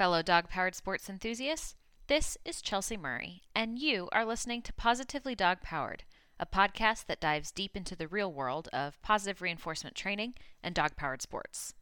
[0.00, 1.74] Fellow dog powered sports enthusiasts.
[2.06, 6.04] This is Chelsea Murray, and you are listening to Pawsitively Dog Powered,
[6.38, 10.96] a podcast that dives deep into the real world of positive reinforcement training and dog
[10.96, 11.74] powered sports.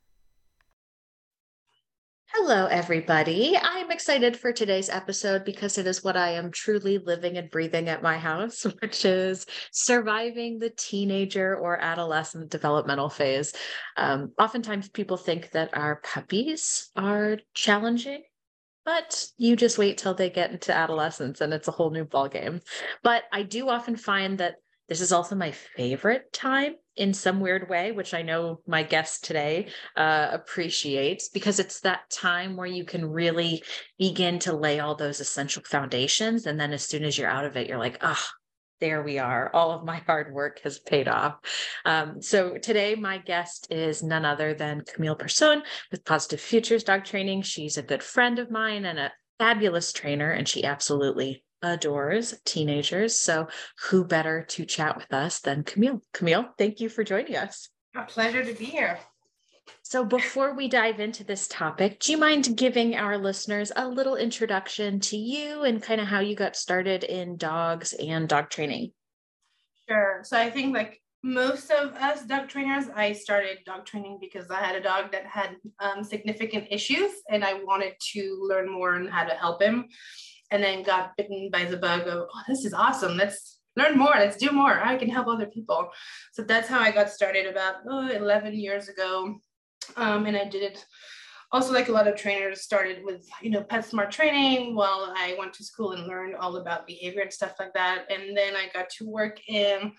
[2.41, 3.59] Hello, everybody.
[3.61, 7.89] I'm excited for today's episode because it is what I am truly living and breathing
[7.89, 13.55] at my house, which is surviving the teenager or adolescent developmental phase.
[13.97, 18.23] Um, oftentimes, people think that our puppies are challenging,
[18.85, 22.63] but you just wait till they get into adolescence and it's a whole new ballgame.
[23.03, 24.55] But I do often find that
[24.89, 29.25] this is also my favorite time in some weird way, which I know my guest
[29.25, 33.63] today uh, appreciates because it's that time where you can really
[33.99, 36.47] begin to lay all those essential foundations.
[36.47, 38.35] And then as soon as you're out of it, you're like, ah, oh,
[38.81, 39.51] there we are.
[39.53, 41.37] All of my hard work has paid off.
[41.85, 47.05] Um, so today, my guest is none other than Camille Personne with Pawsitive Futures Dog
[47.05, 47.43] Training.
[47.43, 53.19] She's a good friend of mine and a fabulous trainer, and she absolutely adores teenagers.
[53.19, 53.49] So,
[53.89, 56.03] who better to chat with us than Camille?
[56.13, 57.69] Camille, thank you for joining us.
[57.97, 58.99] A pleasure to be here.
[59.83, 64.17] So, before we dive into this topic, do you mind giving our listeners a little
[64.17, 68.93] introduction to you and kind of how you got started in dogs and dog training?
[69.89, 70.21] Sure.
[70.25, 74.61] So, I think like most of us dog trainers, I started dog training because I
[74.61, 79.09] had a dog that had um, significant issues and I wanted to learn more on
[79.09, 79.87] how to help him
[80.51, 83.17] and then got bitten by the bug of, oh, this is awesome.
[83.17, 84.15] Let's learn more.
[84.17, 84.81] Let's do more.
[84.81, 85.89] I can help other people.
[86.33, 89.41] So that's how I got started about oh, 11 years ago.
[89.97, 90.85] Um, and I did it
[91.53, 95.53] also like a lot of trainers started with you know PetSmart training while i went
[95.55, 98.91] to school and learned all about behavior and stuff like that and then i got
[98.91, 99.93] to work in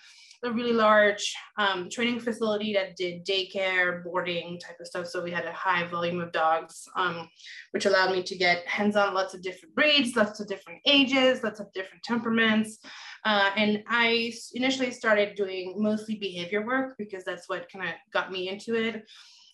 [0.43, 5.07] a really large um, training facility that did daycare, boarding type of stuff.
[5.07, 7.27] So we had a high volume of dogs, um,
[7.71, 11.43] which allowed me to get hands on lots of different breeds, lots of different ages,
[11.43, 12.79] lots of different temperaments.
[13.25, 18.31] Uh, and I initially started doing mostly behavior work because that's what kind of got
[18.31, 19.03] me into it.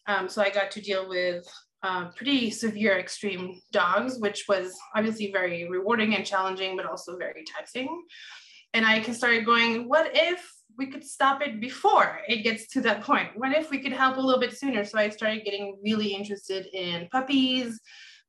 [0.07, 1.43] Um, so I got to deal with
[1.81, 7.43] uh, pretty severe extreme dogs, which was obviously very rewarding and challenging, but also very
[7.55, 8.03] taxing.
[8.73, 10.45] And I can started going, what if
[10.77, 13.29] we could stop it before it gets to that point?
[13.35, 14.83] What if we could help a little bit sooner?
[14.83, 17.79] So I started getting really interested in puppies,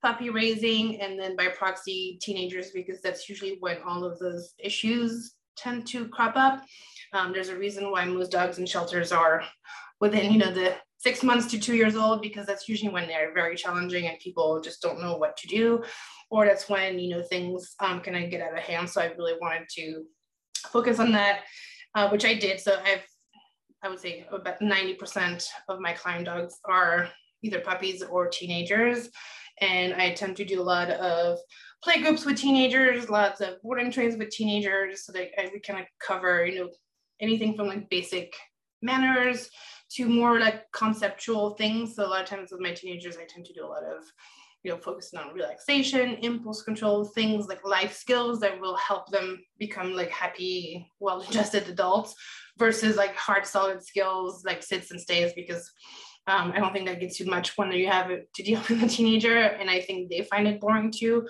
[0.03, 5.35] puppy raising, and then by proxy, teenagers, because that's usually when all of those issues
[5.57, 6.65] tend to crop up.
[7.13, 9.43] Um, there's a reason why most dogs in shelters are
[10.01, 13.33] within, you know, the six months to two years old, because that's usually when they're
[13.33, 15.83] very challenging and people just don't know what to do.
[16.31, 18.91] Or that's when, you know, things um, kind of get out of hand.
[18.91, 20.05] So I really wanted to
[20.69, 21.41] focus on that
[21.97, 22.61] uh, which I did.
[22.61, 23.05] So I've,
[23.83, 27.09] I would say about 90% of my client dogs are
[27.43, 29.09] either puppies or teenagers.
[29.61, 31.39] And I tend to do a lot of
[31.83, 35.07] play groups with teenagers, lots of boarding trains with teenagers.
[35.07, 36.69] So that I, we kind of cover, you know,
[37.21, 38.35] anything from like basic
[38.83, 39.49] manners
[39.93, 41.97] to more like conceptual things.
[41.97, 44.05] So a lot of times with my teenagers, I tend to do a lot of
[44.63, 49.39] you know, focusing on relaxation, impulse control, things like life skills that will help them
[49.59, 52.15] become like happy, well-adjusted adults
[52.59, 55.71] versus like hard, solid skills like sits and stays because
[56.27, 58.89] um, I don't think that gets you much when you have to deal with a
[58.89, 59.39] teenager.
[59.39, 61.29] And I think they find it boring too.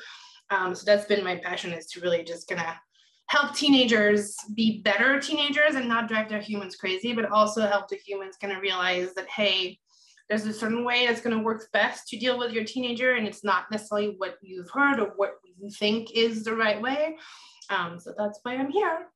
[0.50, 2.74] Um, so that's been my passion is to really just kind of
[3.28, 7.96] help teenagers be better teenagers and not drive their humans crazy, but also help the
[7.96, 9.78] humans kind of realize that, hey,
[10.28, 13.26] there's a certain way that's going to work best to deal with your teenager and
[13.26, 17.16] it's not necessarily what you've heard or what you think is the right way.
[17.70, 19.06] Um, so that's why i'm here.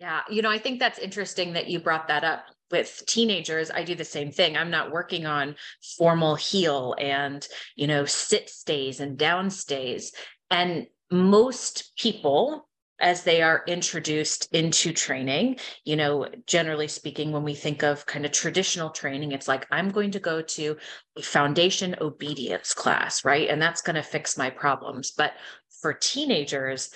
[0.00, 3.70] Yeah you know i think that's interesting that you brought that up with teenagers.
[3.70, 4.56] I do the same thing.
[4.56, 5.54] I'm not working on
[5.96, 10.12] formal heel and you know sit stays and down stays.
[10.50, 12.68] And most people
[13.04, 15.58] as they are introduced into training.
[15.84, 19.90] You know, generally speaking, when we think of kind of traditional training, it's like, I'm
[19.90, 20.76] going to go to
[21.16, 23.50] a foundation obedience class, right?
[23.50, 25.12] And that's going to fix my problems.
[25.12, 25.34] But
[25.82, 26.90] for teenagers,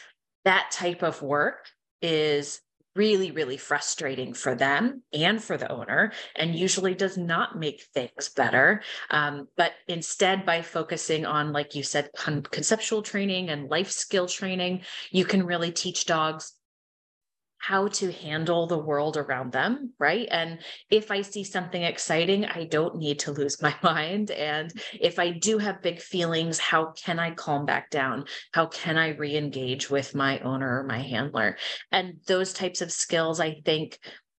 [0.47, 1.67] that type of work
[2.01, 2.63] is
[2.95, 8.29] really, really frustrating for them and for the owner, and usually does not make things
[8.31, 8.83] better.
[9.11, 14.27] Um, but instead, by focusing on, like you said, con- conceptual training and life skill
[14.27, 16.58] training, you can really teach dogs
[17.59, 20.29] how to handle the world around them, right?
[20.31, 20.61] And
[20.91, 24.31] if I see something exciting, I don't need to lose my mind.
[24.31, 28.25] And if I do have big feelings, how can I calm back down?
[28.53, 31.59] How can I re engage with my owner or my handler?
[31.93, 33.99] And those types of skills, I think,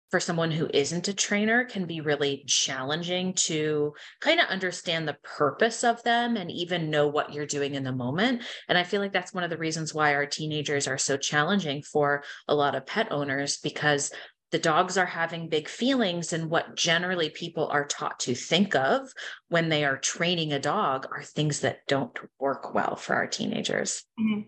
[0.10, 5.18] for someone who isn't a trainer can be really challenging to kind of understand the
[5.24, 8.42] purpose of them and even know what you're doing in the moment.
[8.68, 11.84] And I feel like that's one of the reasons why our teenagers are so challenging
[11.84, 14.12] for a lot of pet owners because
[14.52, 19.08] the dogs are having big feelings and what generally people are taught to think of
[19.50, 24.06] when they are training a dog are things that don't work well for our teenagers
[24.20, 24.42] mm-hmm.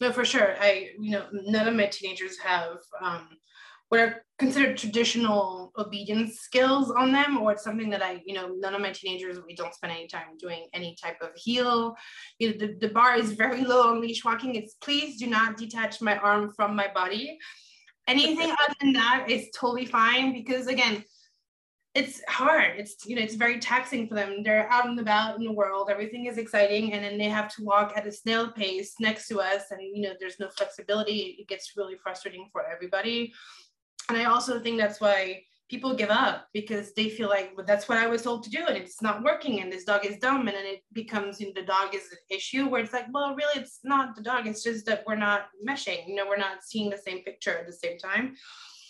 [0.00, 3.28] no for sure i you know none of my teenagers have um,
[3.94, 8.48] what are considered traditional obedience skills on them or it's something that i you know
[8.58, 11.94] none of my teenagers we don't spend any time doing any type of heel.
[12.40, 14.56] You know, the, the bar is very low on leash walking.
[14.56, 17.38] It's please do not detach my arm from my body.
[18.08, 21.04] Anything other than that is totally fine because again
[21.94, 22.72] it's hard.
[22.76, 24.42] It's you know it's very taxing for them.
[24.42, 25.88] They're out and about in the world.
[25.88, 29.40] Everything is exciting and then they have to walk at a snail pace next to
[29.40, 31.36] us and you know there's no flexibility.
[31.38, 33.32] It gets really frustrating for everybody
[34.08, 37.88] and i also think that's why people give up because they feel like well, that's
[37.88, 40.46] what I was told to do and it's not working and this dog is dumb
[40.46, 43.34] and then it becomes you know, the dog is an issue where it's like well
[43.34, 46.62] really it's not the dog it's just that we're not meshing you know we're not
[46.62, 48.34] seeing the same picture at the same time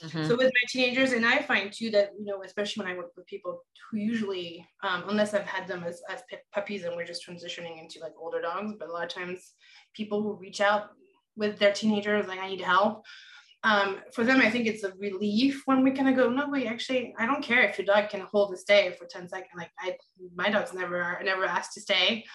[0.03, 0.27] mm-hmm.
[0.27, 3.13] so with my teenagers and I find too that you know especially when I work
[3.17, 6.23] with people who usually um, unless I've had them as, as
[6.53, 9.53] puppies and we're just transitioning into like older dogs but a lot of times
[9.95, 10.91] people who reach out
[11.37, 13.05] with their teenagers like I need help
[13.65, 16.67] um, for them, I think it's a relief when we kind of go, no, wait,
[16.67, 19.49] actually, I don't care if your dog can hold a stay for 10 seconds.
[19.57, 19.97] Like I,
[20.35, 22.27] my dog's never, never asked to stay.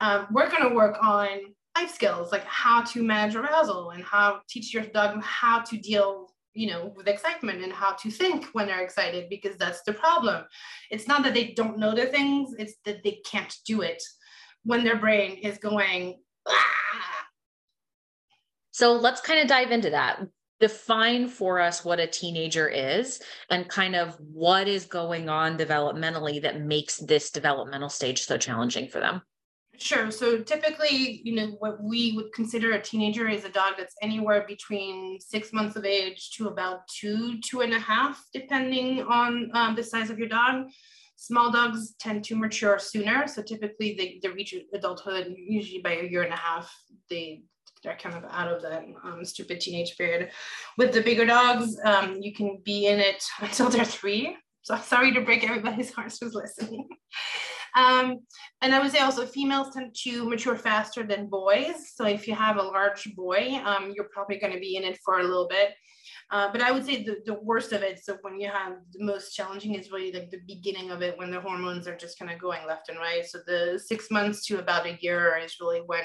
[0.00, 1.28] Um, we're going to work on
[1.76, 6.28] life skills, like how to manage arousal and how teach your dog how to deal,
[6.54, 10.44] you know, with excitement and how to think when they're excited, because that's the problem.
[10.92, 14.00] It's not that they don't know the things, it's that they can't do it
[14.62, 17.24] when their brain is going, ah!
[18.70, 20.20] So let's kind of dive into that
[20.60, 23.20] define for us what a teenager is
[23.50, 28.88] and kind of what is going on developmentally that makes this developmental stage so challenging
[28.88, 29.22] for them
[29.80, 30.10] Sure.
[30.10, 34.44] So typically, you know, what we would consider a teenager is a dog that's anywhere
[34.46, 39.76] between six months of age to about two, two and a half, depending on um,
[39.76, 40.66] the size of your dog.
[41.14, 43.28] Small dogs tend to mature sooner.
[43.28, 46.72] So typically they, they reach adulthood usually by a year and a half.
[47.08, 47.42] They
[47.82, 50.30] they're kind of out of that um, stupid teenage period.
[50.76, 54.36] With the bigger dogs, um, you can be in it until they're three.
[54.62, 56.88] So sorry to break everybody's hearts who's listening.
[57.74, 58.18] um,
[58.60, 61.92] and I would say also females tend to mature faster than boys.
[61.94, 64.98] So if you have a large boy, um, you're probably going to be in it
[65.04, 65.74] for a little bit.
[66.30, 69.02] Uh, but I would say the, the worst of it, so when you have the
[69.02, 72.30] most challenging is really like the beginning of it when the hormones are just kind
[72.30, 73.24] of going left and right.
[73.24, 76.02] So the six months to about a year is really when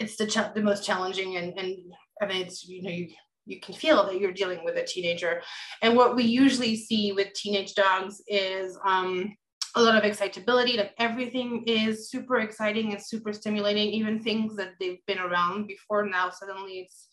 [0.00, 1.76] it's the, ch- the most challenging and, and
[2.20, 3.08] I mean, it's, you know, you,
[3.46, 5.42] you can feel that you're dealing with a teenager.
[5.82, 9.34] And what we usually see with teenage dogs is um,
[9.76, 14.72] a lot of excitability, like everything is super exciting and super stimulating, even things that
[14.80, 17.08] they've been around before now, suddenly it's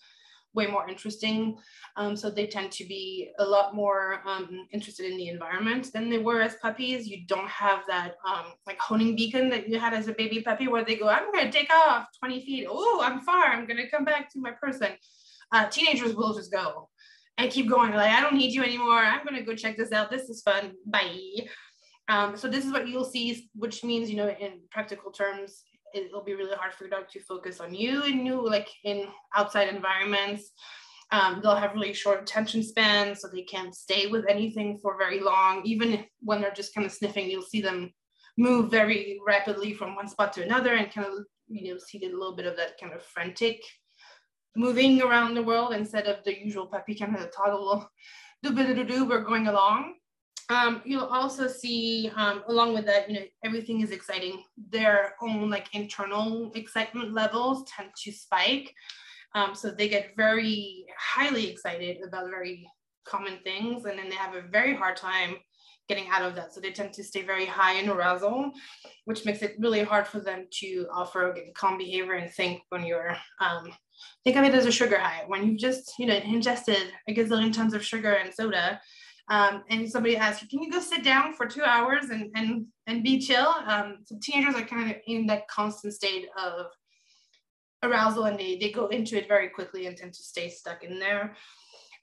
[0.58, 1.56] way more interesting.
[1.96, 6.10] Um, so they tend to be a lot more um, interested in the environment than
[6.10, 7.08] they were as puppies.
[7.08, 10.68] You don't have that um, like honing beacon that you had as a baby puppy
[10.68, 12.68] where they go, I'm going to take off 20 feet.
[12.70, 13.46] Oh, I'm far.
[13.46, 14.90] I'm going to come back to my person.
[15.54, 16.90] Uh, teenagers will just go
[17.38, 17.92] and keep going.
[17.94, 18.98] Like, I don't need you anymore.
[18.98, 20.10] I'm going to go check this out.
[20.10, 20.74] This is fun.
[20.86, 21.48] Bye.
[22.10, 25.64] Um, so this is what you'll see, which means, you know, in practical terms,
[25.94, 29.08] it'll be really hard for your dog to focus on you in new like in
[29.36, 30.52] outside environments.
[31.12, 35.22] Um, they'll have really short attention spans so they can't stay with anything for very
[35.22, 35.62] long.
[35.64, 37.94] Even when they're just kind of sniffing you'll see them
[38.38, 41.14] move very rapidly from one spot to another and kind of
[41.48, 43.62] you know see a little bit of that kind of frantic
[44.56, 47.90] moving around the world instead of the usual puppy kind of toddle
[48.44, 49.96] do do do do we're going along
[50.50, 54.44] um, you'll also see, um, along with that, you know, everything is exciting.
[54.70, 58.74] Their own like internal excitement levels tend to spike.
[59.36, 62.68] Um, so they get very highly excited about very
[63.06, 65.36] common things, and then they have a very hard time
[65.90, 66.54] getting out of that.
[66.54, 68.52] So they tend to stay very high in arousal,
[69.06, 73.16] which makes it really hard for them to offer calm behavior and think when you're
[73.40, 73.70] um,
[74.24, 75.24] think of it as a sugar high.
[75.28, 78.80] When you've just, you know, ingested a gazillion tons of sugar and soda,
[79.30, 82.66] um, and somebody asks you, can you go sit down for two hours and and
[82.88, 83.54] and be chill?
[83.66, 86.68] Um, so teenagers are kind of in that constant state of
[87.84, 91.00] arousal and they, they go into it very quickly and tend to stay stuck in
[91.00, 91.36] there.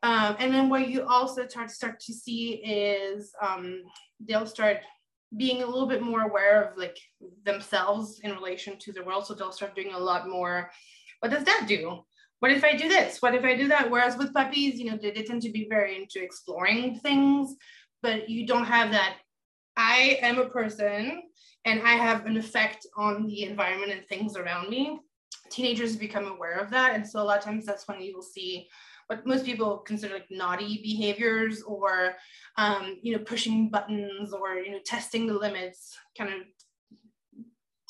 [0.02, 3.83] Um, and then what you also start to start to see is um,
[4.21, 4.78] they'll start
[5.37, 6.97] being a little bit more aware of like
[7.45, 9.26] themselves in relation to the world.
[9.26, 10.71] So they'll start doing a lot more.
[11.21, 12.04] What does that do?
[12.44, 13.22] What if I do this?
[13.22, 13.90] What if I do that?
[13.90, 17.56] Whereas with puppies, you know, they, they tend to be very into exploring things,
[18.02, 19.16] but you don't have that.
[19.78, 21.22] I am a person
[21.64, 25.00] and I have an effect on the environment and things around me.
[25.48, 26.94] Teenagers become aware of that.
[26.94, 28.68] And so a lot of times that's when you will see
[29.06, 32.16] what most people consider like naughty behaviors or
[32.58, 36.40] um, you know pushing buttons or you know testing the limits kind of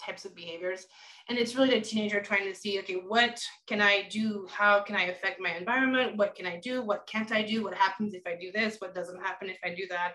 [0.05, 0.87] types of behaviors
[1.29, 4.97] and it's really the teenager trying to see okay what can i do how can
[4.97, 8.27] i affect my environment what can i do what can't i do what happens if
[8.27, 10.13] i do this what doesn't happen if i do that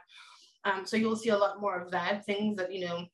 [0.66, 3.06] um, so you'll see a lot more of that things that you know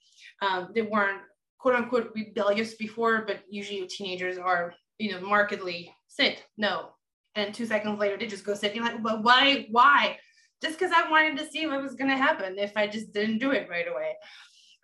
[0.41, 1.21] um, they weren't
[1.59, 6.89] quote unquote rebellious before but usually teenagers are you know markedly sit no
[7.35, 8.73] and two seconds later they just go sit.
[8.73, 9.67] You're like, but why?
[9.69, 10.17] Why?
[10.61, 13.39] Just because I wanted to see what was going to happen if I just didn't
[13.39, 14.15] do it right away.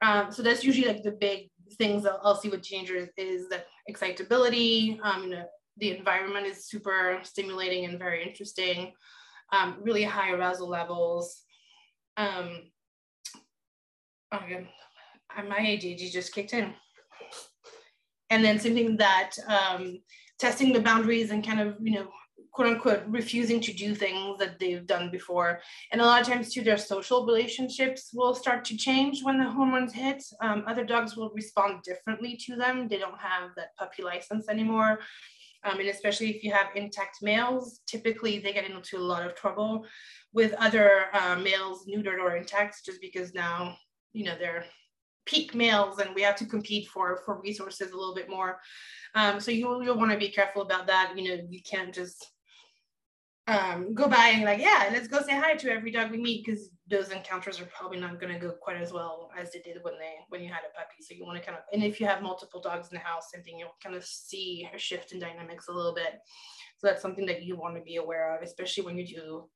[0.01, 3.65] Um, so that's usually like the big things that I'll see with teenagers is that
[3.87, 4.99] excitability.
[5.03, 5.33] Um,
[5.77, 8.93] the environment is super stimulating and very interesting.
[9.51, 11.43] Um, really high arousal levels.
[12.17, 12.71] Um,
[14.31, 14.39] oh,
[15.47, 16.73] my ADHD just kicked in.
[18.29, 19.99] And then something that um,
[20.39, 22.07] testing the boundaries and kind of you know
[22.51, 25.61] quote unquote refusing to do things that they've done before.
[25.91, 29.49] And a lot of times too, their social relationships will start to change when the
[29.49, 30.23] hormones hit.
[30.41, 32.87] Um, other dogs will respond differently to them.
[32.87, 34.99] They don't have that puppy license anymore.
[35.63, 39.35] Um, and especially if you have intact males, typically they get into a lot of
[39.35, 39.85] trouble
[40.33, 43.77] with other uh, males neutered or intact just because now,
[44.11, 44.65] you know, they're
[45.25, 48.59] peak males and we have to compete for for resources a little bit more
[49.13, 52.31] um, so you, you'll want to be careful about that you know you can't just
[53.51, 56.45] um, go by and like, yeah, let's go say hi to every dog we meet
[56.45, 59.77] because those encounters are probably not going to go quite as well as they did
[59.81, 61.01] when they when you had a puppy.
[61.01, 63.31] So you want to kind of, and if you have multiple dogs in the house,
[63.33, 66.19] same thing, you'll kind of see a shift in dynamics a little bit.
[66.77, 69.49] So that's something that you want to be aware of, especially when you do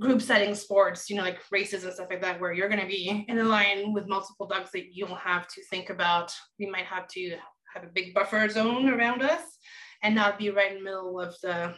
[0.00, 2.86] group setting sports, you know, like races and stuff like that, where you're going to
[2.86, 6.32] be in a line with multiple dogs that you'll have to think about.
[6.58, 7.36] We might have to
[7.74, 9.42] have a big buffer zone around us
[10.02, 11.74] and not be right in the middle of the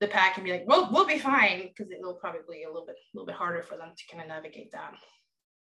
[0.00, 2.86] the pack and be like, well, we'll be fine because it'll probably be a little
[2.86, 4.94] bit, a little bit harder for them to kind of navigate that.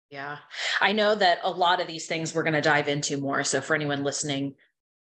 [0.09, 0.37] Yeah,
[0.81, 3.43] I know that a lot of these things we're going to dive into more.
[3.43, 4.55] So for anyone listening,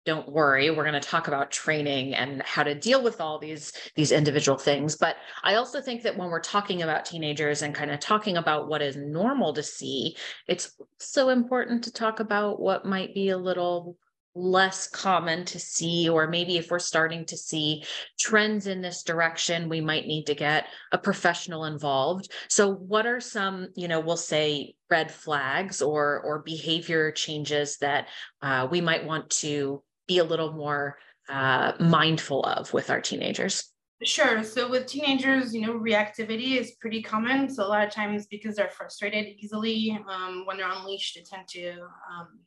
[0.06, 3.72] don't worry we're going to talk about training and how to deal with all these
[3.96, 7.92] these individual things but i also think that when we're talking about teenagers and kind
[7.92, 10.16] of talking about what is normal to see
[10.48, 13.96] it's so important to talk about what might be a little
[14.36, 17.84] less common to see, or maybe if we're starting to see
[18.20, 22.32] trends in this direction, we might need to get a professional involved.
[22.48, 28.08] So, what are some, you know, we'll say red flags or or behavior changes that
[28.42, 30.98] uh, we might want to be a little more
[31.30, 33.72] uh, mindful of with our teenagers?
[34.04, 34.44] Sure.
[34.44, 37.48] So with teenagers, you know, reactivity is pretty common.
[37.48, 41.48] So a lot of times because they're frustrated easily um, when they're unleashed, they tend
[41.50, 42.40] to um,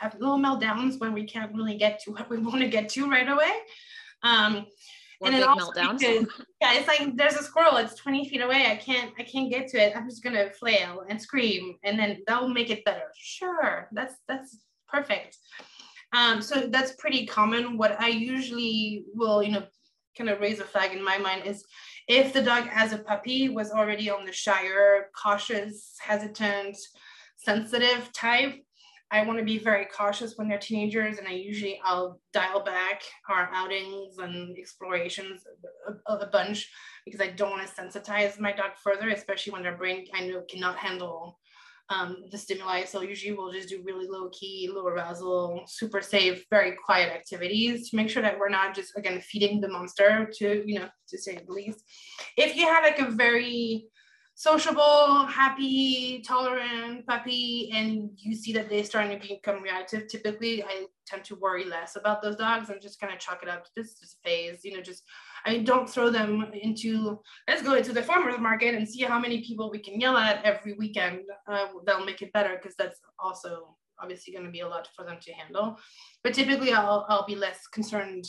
[0.00, 3.10] have little meltdowns when we can't really get to what we want to get to
[3.10, 3.52] right away.
[4.22, 4.66] Um,
[5.22, 5.98] and then also meltdowns.
[5.98, 6.26] Because,
[6.60, 8.66] yeah, it's like there's a squirrel, it's 20 feet away.
[8.70, 9.94] I can't, I can't get to it.
[9.94, 13.12] I'm just gonna flail and scream, and then that will make it better.
[13.16, 15.36] Sure, that's that's perfect.
[16.12, 17.76] Um, so that's pretty common.
[17.76, 19.64] What I usually will, you know,
[20.16, 21.64] kind of raise a flag in my mind is
[22.08, 26.76] if the dog as a puppy was already on the shyer, cautious, hesitant,
[27.36, 28.54] sensitive type,
[29.12, 33.02] I want to be very cautious when they're teenagers, and I usually I'll dial back
[33.28, 35.42] our outings and explorations
[36.06, 36.70] a, a, bunch
[37.04, 40.42] because I don't want to sensitize my dog further, especially when their brain I know
[40.48, 41.38] cannot handle
[41.88, 42.84] um, the stimuli.
[42.84, 47.90] So usually we'll just do really low key, low arousal, super safe, very quiet activities
[47.90, 51.18] to make sure that we're not just again feeding the monster to you know to
[51.18, 51.82] say the least.
[52.36, 53.86] If you have like a very
[54.40, 60.86] sociable, happy, tolerant puppy, and you see that they're starting to become reactive, typically I
[61.06, 64.00] tend to worry less about those dogs and just kind of chalk it up this
[64.00, 65.02] just phase, you know, just
[65.44, 69.18] I mean, don't throw them into let's go into the farmers market and see how
[69.18, 71.20] many people we can yell at every weekend.
[71.46, 75.04] Uh, they'll make it better because that's also obviously going to be a lot for
[75.04, 75.78] them to handle.
[76.24, 78.24] But typically, I'll I'll be less concerned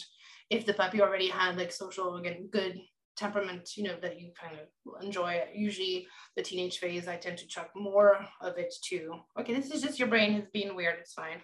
[0.50, 2.82] if the puppy already had like social again good
[3.16, 5.44] temperament, you know, that you kind of enjoy.
[5.54, 9.82] Usually the teenage phase, I tend to chuck more of it to, okay, this is
[9.82, 11.42] just your brain is being weird, it's fine.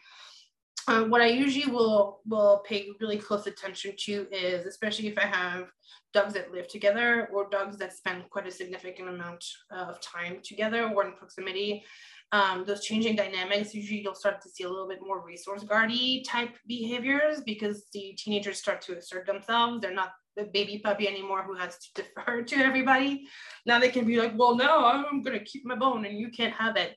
[0.88, 5.26] Uh, what I usually will will pay really close attention to is, especially if I
[5.26, 5.68] have
[6.14, 10.90] dogs that live together or dogs that spend quite a significant amount of time together
[10.90, 11.84] or in proximity,
[12.32, 16.24] um, those changing dynamics, usually you'll start to see a little bit more resource guardy
[16.24, 19.82] type behaviors because the teenagers start to assert themselves.
[19.82, 23.28] They're not the baby puppy anymore who has to defer to everybody.
[23.66, 26.54] Now they can be like, well, no, I'm gonna keep my bone and you can't
[26.54, 26.96] have it.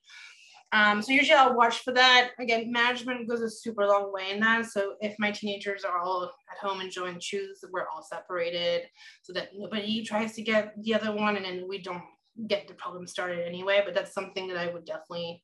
[0.72, 2.30] Um, so usually I'll watch for that.
[2.38, 4.66] Again, management goes a super long way in that.
[4.66, 8.82] So if my teenagers are all at home enjoying chews, we're all separated
[9.22, 12.04] so that nobody tries to get the other one and then we don't
[12.46, 13.82] get the problem started anyway.
[13.84, 15.42] But that's something that I would definitely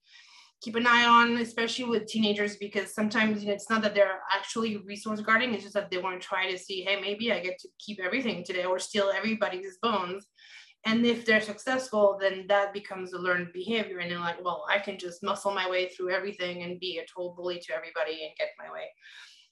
[0.62, 4.20] keep an eye on, especially with teenagers, because sometimes you know, it's not that they're
[4.32, 7.40] actually resource guarding, it's just that they want to try to see, hey, maybe I
[7.40, 10.26] get to keep everything today or steal everybody's bones.
[10.86, 14.78] And if they're successful then that becomes a learned behavior and they're like well i
[14.78, 18.36] can just muscle my way through everything and be a total bully to everybody and
[18.38, 18.84] get my way.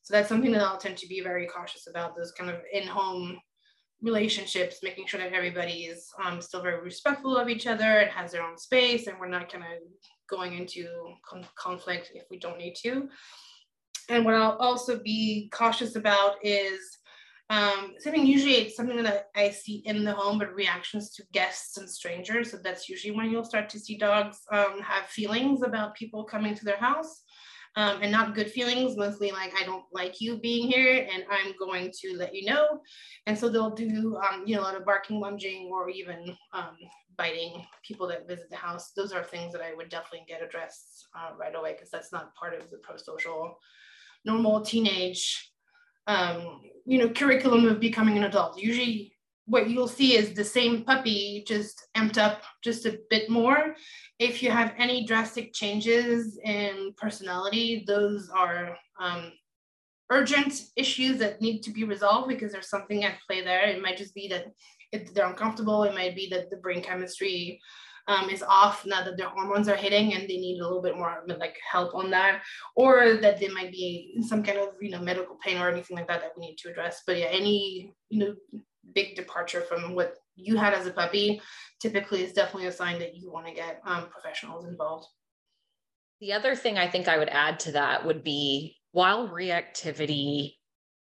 [0.02, 3.38] So that's something that i'll tend to be very cautious about those kind of in-home
[4.00, 8.32] relationships making sure that everybody is um, still very respectful of each other and has
[8.32, 9.78] their own space and we're not kind of
[10.28, 10.86] going into
[11.28, 13.08] con- conflict if we don't need to
[14.08, 16.98] and what i'll also be cautious about is
[17.50, 21.76] um, something usually it's something that I see in the home, but reactions to guests
[21.76, 22.50] and strangers.
[22.50, 26.54] So that's usually when you'll start to see dogs um, have feelings about people coming
[26.54, 27.22] to their house.
[27.76, 31.54] Um, and not good feelings, mostly like I don't like you being here, and I'm
[31.58, 32.78] going to let you know.
[33.26, 36.76] And so they'll do, um, you know, a lot of barking, lunging, or even um,
[37.16, 38.92] biting people that visit the house.
[38.96, 42.34] Those are things that I would definitely get addressed uh, right away because that's not
[42.34, 43.58] part of the pro-social
[44.24, 45.52] normal teenage
[46.06, 48.58] um, you know, curriculum of becoming an adult.
[48.58, 49.12] Usually
[49.46, 53.74] what you'll see is the same puppy just amped up just a bit more.
[54.18, 59.32] If you have any drastic changes in personality, those are um,
[60.10, 63.64] urgent issues that need to be resolved because there's something at play there.
[63.64, 64.46] It might just be that
[65.14, 65.84] they're uncomfortable.
[65.84, 67.60] It might be that the brain chemistry
[68.06, 70.96] um, is off now that their hormones are hitting and they need a little bit
[70.96, 72.42] more like help on that
[72.76, 75.96] or that they might be in some kind of you know medical pain or anything
[75.96, 78.34] like that that we need to address but yeah any you know
[78.94, 81.40] big departure from what you had as a puppy
[81.80, 85.06] typically is definitely a sign that you want to get um, professionals involved
[86.20, 90.54] the other thing i think i would add to that would be while reactivity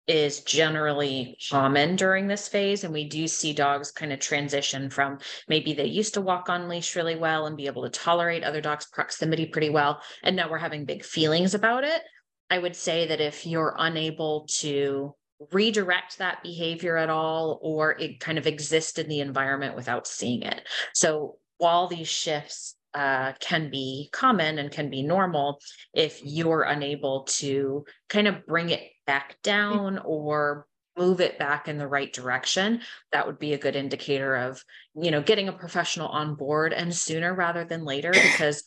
[0.08, 2.84] is generally common during this phase.
[2.84, 6.70] And we do see dogs kind of transition from maybe they used to walk on
[6.70, 10.02] leash really well and be able to tolerate other dogs' proximity pretty well.
[10.24, 12.02] And now we're having big feelings about it.
[12.50, 15.14] I would say that if you're unable to
[15.52, 20.42] redirect that behavior at all, or it kind of exists in the environment without seeing
[20.42, 20.62] it.
[20.94, 25.60] So while these shifts uh, can be common and can be normal
[25.94, 30.68] if you're unable to kind of bring it back down or
[30.98, 34.64] move it back in the right direction that would be a good indicator of
[34.96, 38.64] you know getting a professional on board and sooner rather than later because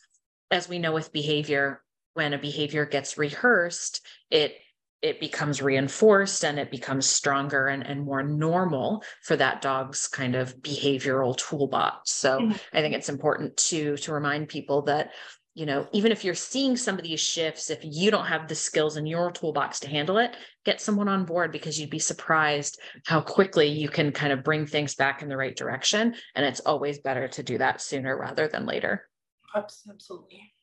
[0.49, 1.81] as we know with behavior
[2.13, 4.55] when a behavior gets rehearsed it
[5.01, 10.35] it becomes reinforced and it becomes stronger and, and more normal for that dog's kind
[10.35, 12.11] of behavioral toolbox.
[12.11, 12.51] So mm-hmm.
[12.71, 15.11] I think it's important to to remind people that
[15.53, 18.55] you know even if you're seeing some of these shifts if you don't have the
[18.55, 22.79] skills in your toolbox to handle it get someone on board because you'd be surprised
[23.05, 26.15] how quickly you can kind of bring things back in the right direction.
[26.35, 29.07] And it's always better to do that sooner rather than later.
[29.55, 30.53] Absolutely.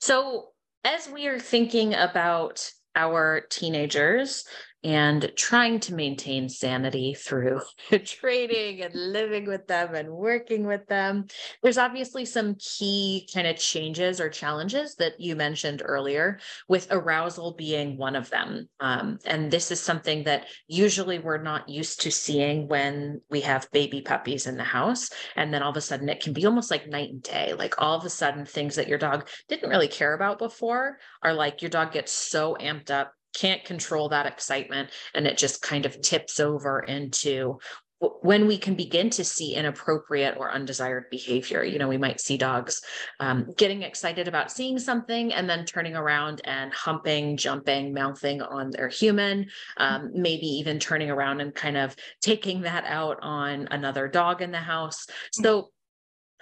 [0.00, 0.48] So
[0.84, 4.44] as we are thinking about our teenagers
[4.86, 7.60] and trying to maintain sanity through
[8.04, 11.26] training and living with them and working with them.
[11.60, 17.54] There's obviously some key kind of changes or challenges that you mentioned earlier, with arousal
[17.54, 18.68] being one of them.
[18.78, 23.68] Um, and this is something that usually we're not used to seeing when we have
[23.72, 25.10] baby puppies in the house.
[25.34, 27.54] And then all of a sudden it can be almost like night and day.
[27.54, 31.34] Like all of a sudden, things that your dog didn't really care about before are
[31.34, 35.86] like your dog gets so amped up can't control that excitement and it just kind
[35.86, 37.58] of tips over into
[37.98, 41.64] when we can begin to see inappropriate or undesired behavior.
[41.64, 42.82] You know we might see dogs
[43.20, 48.70] um, getting excited about seeing something and then turning around and humping jumping mouthing on
[48.70, 49.46] their human
[49.78, 54.50] um, maybe even turning around and kind of taking that out on another dog in
[54.50, 55.06] the house.
[55.32, 55.70] So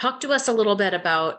[0.01, 1.39] talk to us a little bit about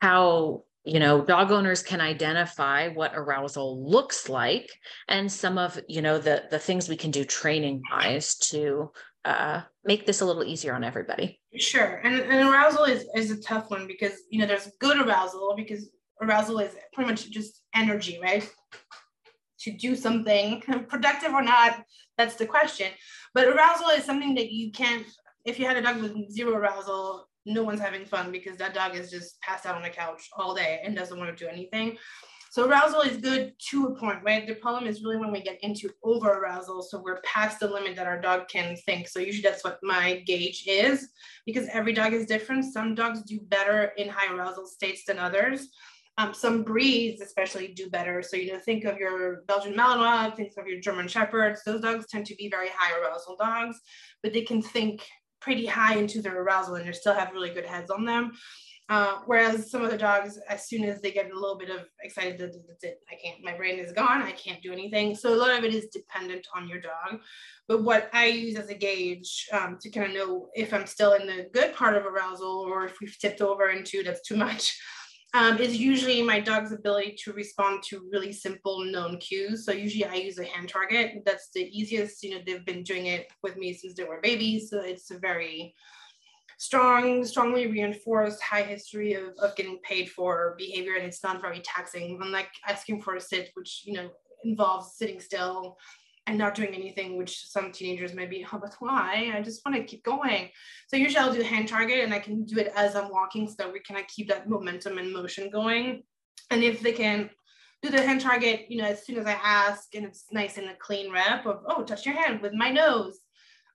[0.00, 4.70] how you know dog owners can identify what arousal looks like
[5.08, 8.90] and some of you know the the things we can do training wise to
[9.24, 11.38] uh, make this a little easier on everybody.
[11.56, 12.00] Sure.
[12.02, 15.90] And, and arousal is is a tough one because you know there's good arousal because
[16.22, 18.48] arousal is pretty much just energy right?
[19.60, 21.82] To do something productive or not
[22.16, 22.88] that's the question.
[23.34, 25.06] But arousal is something that you can't
[25.44, 28.94] if you had a dog with zero arousal no one's having fun because that dog
[28.94, 31.96] is just passed out on the couch all day and doesn't want to do anything.
[32.50, 34.46] So arousal is good to a point, right?
[34.46, 36.82] The problem is really when we get into over arousal.
[36.82, 39.08] So we're past the limit that our dog can think.
[39.08, 41.10] So usually that's what my gauge is
[41.44, 42.64] because every dog is different.
[42.64, 45.68] Some dogs do better in high arousal states than others.
[46.16, 48.22] Um, some breeds especially do better.
[48.22, 51.60] So, you know, think of your Belgian Malinois, think of your German Shepherds.
[51.64, 53.78] Those dogs tend to be very high arousal dogs,
[54.22, 55.06] but they can think
[55.40, 58.32] pretty high into their arousal and they still have really good heads on them.
[58.90, 61.80] Uh, whereas some of the dogs, as soon as they get a little bit of
[62.02, 63.02] excited, that's it.
[63.10, 64.22] I can't, my brain is gone.
[64.22, 65.14] I can't do anything.
[65.14, 67.20] So a lot of it is dependent on your dog.
[67.66, 71.12] But what I use as a gauge um, to kind of know if I'm still
[71.12, 74.80] in the good part of arousal or if we've tipped over into that's too much
[75.34, 79.66] um, is usually my dog's ability to respond to really simple known cues.
[79.66, 81.22] So usually I use a hand target.
[81.26, 82.22] That's the easiest.
[82.22, 84.70] You know, they've been doing it with me since they were babies.
[84.70, 85.74] So it's a very
[86.56, 91.60] strong, strongly reinforced high history of, of getting paid for behavior and it's not very
[91.60, 94.10] taxing, unlike asking for a sit, which, you know,
[94.44, 95.76] involves sitting still
[96.28, 99.32] and not doing anything, which some teenagers may be, oh, but why?
[99.34, 100.50] I just want to keep going.
[100.86, 103.54] So usually I'll do hand target and I can do it as I'm walking so
[103.58, 106.02] that we can keep that momentum and motion going.
[106.50, 107.30] And if they can
[107.82, 110.68] do the hand target, you know, as soon as I ask and it's nice and
[110.68, 113.18] a clean rep of, oh, touch your hand with my nose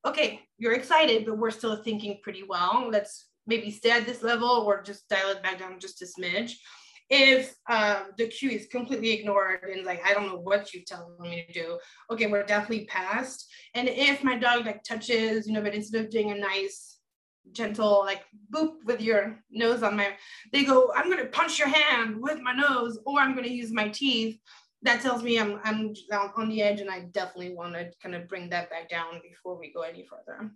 [0.06, 2.90] okay, you're excited, but we're still thinking pretty well.
[2.92, 6.54] Let's maybe stay at this level or just dial it back down just a smidge.
[7.10, 11.16] If uh, the cue is completely ignored and like, I don't know what you're telling
[11.20, 13.52] me to do, okay, we're definitely past.
[13.76, 17.00] And if my dog like touches, you know, but instead of doing a nice,
[17.52, 20.14] gentle like boop with your nose on my,
[20.54, 23.90] they go, I'm gonna punch your hand with my nose or I'm gonna use my
[23.90, 24.40] teeth
[24.84, 25.94] that tells me I'm I'm
[26.36, 29.58] on the edge, and I definitely want to kind of bring that back down before
[29.58, 30.52] we go any further.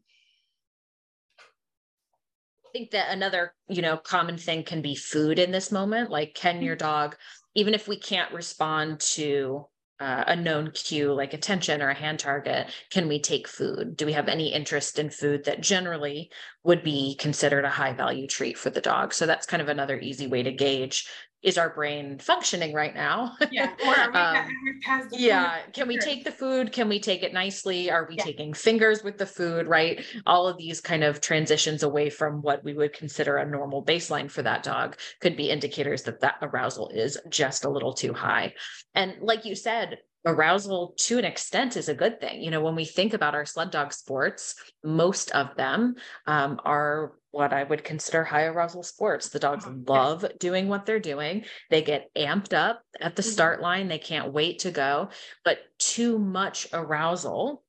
[2.67, 6.09] I think that another, you know, common thing can be food in this moment.
[6.09, 6.85] Like, can your mm-hmm.
[6.85, 7.15] dog,
[7.55, 9.67] even if we can't respond to
[9.99, 13.95] uh, a known cue like attention or a hand target, can we take food?
[13.95, 16.29] Do we have any interest in food that generally
[16.63, 19.13] would be considered a high value treat for the dog?
[19.13, 21.07] So that's kind of another easy way to gauge
[21.43, 23.35] is our brain functioning right now?
[23.51, 23.73] Yeah.
[23.85, 24.19] Or are we,
[24.91, 25.59] um, yeah.
[25.73, 26.71] Can we take the food?
[26.71, 27.89] Can we take it nicely?
[27.91, 28.23] Are we yeah.
[28.23, 29.67] taking fingers with the food?
[29.67, 30.03] Right.
[30.25, 34.29] All of these kind of transitions away from what we would consider a normal baseline
[34.29, 38.53] for that dog could be indicators that that arousal is just a little too high.
[38.95, 42.41] And like you said, arousal to an extent is a good thing.
[42.41, 45.95] You know, when we think about our sled dog sports, most of them
[46.25, 49.29] um, are what I would consider high arousal sports.
[49.29, 49.75] The dogs uh-huh.
[49.87, 51.45] love doing what they're doing.
[51.69, 53.31] They get amped up at the mm-hmm.
[53.31, 53.87] start line.
[53.87, 55.09] They can't wait to go.
[55.43, 57.63] But too much arousal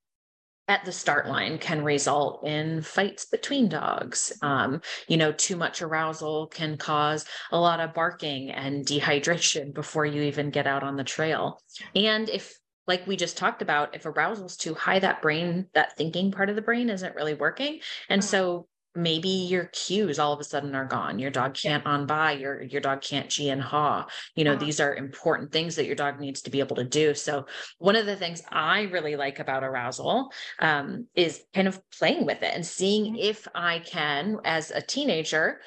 [0.69, 4.33] at the start line can result in fights between dogs.
[4.43, 10.05] Um, you know, too much arousal can cause a lot of barking and dehydration before
[10.05, 11.61] you even get out on the trail.
[11.95, 15.97] And if like we just talked about, if arousal is too high, that brain, that
[15.97, 17.81] thinking part of the brain isn't really working.
[18.09, 18.67] And so
[18.99, 21.19] maybe your cues all of a sudden are gone.
[21.19, 22.33] Your dog can't on by.
[22.33, 24.07] Your your dog can't gee and haw.
[24.35, 24.65] You know uh-huh.
[24.65, 27.15] these are important things that your dog needs to be able to do.
[27.15, 27.47] So
[27.79, 32.43] one of the things i really like about arousal um, is kind of playing with
[32.43, 33.17] it and seeing mm-hmm.
[33.17, 35.61] if i can as a teenager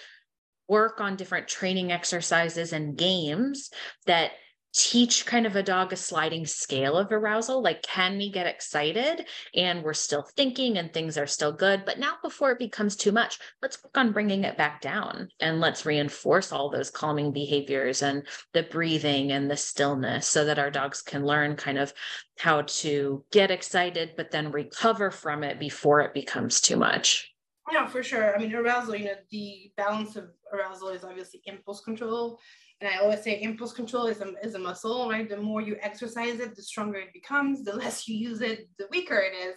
[0.68, 3.72] work on different training exercises and games
[4.06, 4.32] that
[4.74, 9.26] teach kind of a dog a sliding scale of arousal like can we get excited?
[9.56, 13.12] And we're still thinking and things are still good but now before it becomes too
[13.12, 13.40] much.
[13.62, 18.24] Let's work on bringing it back down and let's reinforce all those calming behaviors and
[18.54, 21.94] the breathing and the stillness so that our dogs can learn kind of
[22.38, 27.34] how to get excited but then recover from it before it becomes too much.
[27.72, 28.36] Yeah for sure.
[28.36, 32.40] I mean arousal you know the balance of arousal is obviously impulse control
[32.82, 35.30] and I always say impulse control is a, is a muscle, right?
[35.30, 37.64] The more you exercise it, the stronger it becomes.
[37.64, 39.56] The less you use it, the weaker it is.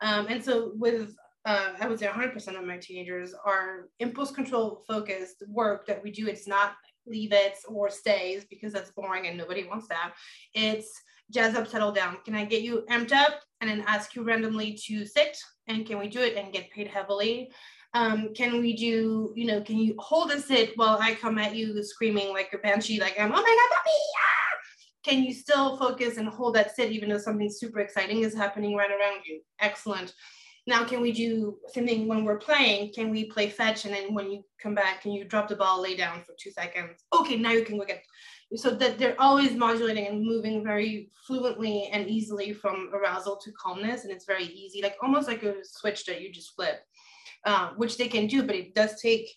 [0.00, 4.84] Um, and so with, uh, I would say 100% of my teenagers are impulse control
[4.86, 6.28] focused work that we do.
[6.28, 6.74] It's not
[7.06, 10.12] leave it or stays because that's boring and nobody wants that.
[10.54, 10.92] It's
[11.32, 12.18] jazz up, settle down.
[12.24, 15.36] Can I get you amped up and then ask you randomly to sit?
[15.66, 17.50] And can we do it and get paid heavily?
[17.92, 21.56] Um, can we do, you know, can you hold a sit while I come at
[21.56, 24.40] you screaming like a banshee, like I'm, oh my God, puppy, ah!
[25.02, 28.76] Can you still focus and hold that sit even though something super exciting is happening
[28.76, 29.40] right around you?
[29.58, 30.14] Excellent.
[30.66, 32.92] Now, can we do something when we're playing?
[32.92, 33.86] Can we play fetch?
[33.86, 36.50] And then when you come back, can you drop the ball, lay down for two
[36.50, 37.02] seconds?
[37.18, 38.04] Okay, now you can go get.
[38.54, 44.04] So that they're always modulating and moving very fluently and easily from arousal to calmness.
[44.04, 46.82] And it's very easy, like almost like a switch that you just flip
[47.44, 49.30] uh, which they can do, but it does take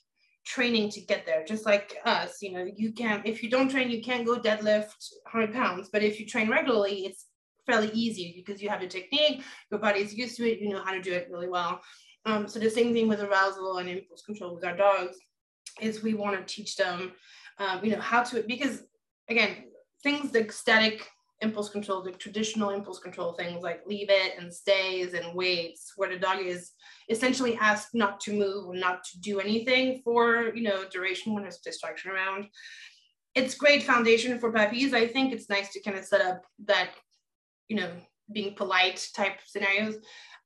[0.45, 1.43] training to get there.
[1.45, 5.13] Just like us you know you can if you don't train you can't go deadlift
[5.31, 7.27] 100 pounds but if you train regularly it's
[7.65, 10.91] fairly easy because you have the technique your body's used to it you know how
[10.91, 11.81] to do it really well.
[12.25, 15.17] Um, so the same thing with arousal and impulse control with our dogs
[15.81, 17.13] is we want to teach them
[17.59, 18.83] um, you know how to because
[19.29, 19.65] again
[20.03, 21.07] things like static
[21.43, 26.09] impulse control, the traditional impulse control things like leave it and stays and waits, where
[26.09, 26.71] the dog is
[27.09, 31.43] essentially asked not to move or not to do anything for you know duration when
[31.43, 32.47] there's distraction around.
[33.35, 34.93] It's great foundation for puppies.
[34.93, 36.91] I think it's nice to kind of set up that
[37.67, 37.91] you know
[38.31, 39.97] being polite type scenarios,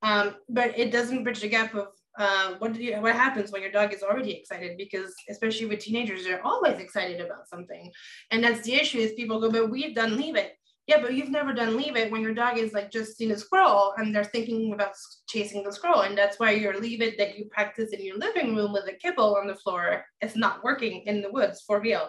[0.02, 3.62] um, but it doesn't bridge the gap of uh, what do you, what happens when
[3.62, 7.92] your dog is already excited because especially with teenagers they're always excited about something
[8.32, 10.57] and that's the issue is people go but we've done leave it
[10.88, 13.36] yeah, but you've never done leave it when your dog is like just seen a
[13.36, 14.94] squirrel and they're thinking about
[15.28, 16.00] chasing the squirrel.
[16.00, 18.94] And that's why your leave it that you practice in your living room with a
[18.94, 22.08] kibble on the floor is not working in the woods for real.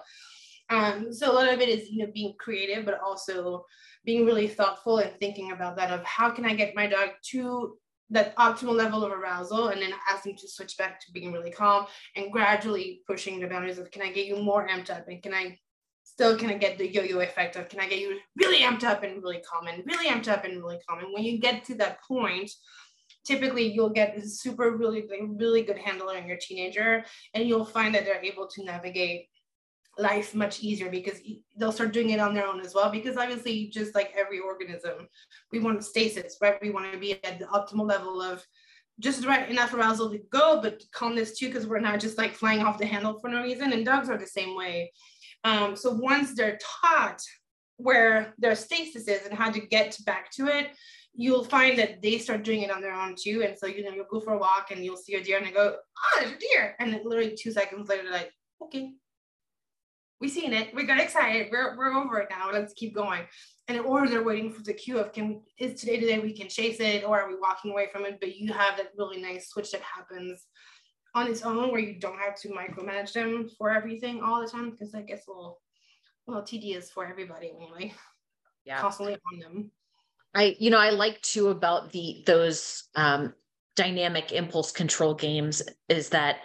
[0.70, 3.66] Um, so a lot of it is you know being creative, but also
[4.06, 7.78] being really thoughtful and thinking about that of how can I get my dog to
[8.12, 11.52] that optimal level of arousal and then ask them to switch back to being really
[11.52, 15.22] calm and gradually pushing the boundaries of can I get you more amped up and
[15.22, 15.60] can I
[16.20, 19.04] still kind of get the yo-yo effect of can I get you really amped up
[19.04, 21.00] and really calm and really amped up and really calm.
[21.00, 22.52] And when you get to that point,
[23.26, 28.04] typically you'll get super really really good handler in your teenager and you'll find that
[28.04, 29.28] they're able to navigate
[29.98, 31.22] life much easier because
[31.58, 35.08] they'll start doing it on their own as well because obviously just like every organism
[35.54, 38.46] we want stasis right we want to be at the optimal level of
[39.00, 42.62] just right enough arousal to go but calmness too because we're not just like flying
[42.62, 44.92] off the handle for no reason and dogs are the same way
[45.44, 47.22] um, so once they're taught
[47.78, 50.72] where their stasis is and how to get back to it,
[51.14, 53.44] you'll find that they start doing it on their own too.
[53.46, 55.46] And so, you know, you'll go for a walk and you'll see a deer and
[55.46, 56.76] they go, oh, there's a deer.
[56.80, 58.92] And then literally two seconds later, they're like, okay,
[60.22, 60.74] we seen it.
[60.76, 61.48] We got excited.
[61.52, 62.52] We're, we're over it now.
[62.52, 63.22] Let's keep going.
[63.70, 66.80] And or they're waiting for the cue of can is today today we can chase
[66.80, 68.20] it or are we walking away from it?
[68.20, 70.46] But you have that really nice switch that happens
[71.16, 74.72] on its own where you don't have to micromanage them for everything all the time
[74.72, 75.60] because that gets a little
[76.28, 77.94] a little tedious for everybody anyway.
[78.66, 78.80] Yeah.
[78.80, 79.72] Constantly on them.
[80.36, 83.34] I, you know, I like too about the those um,
[83.76, 86.38] dynamic impulse control games is that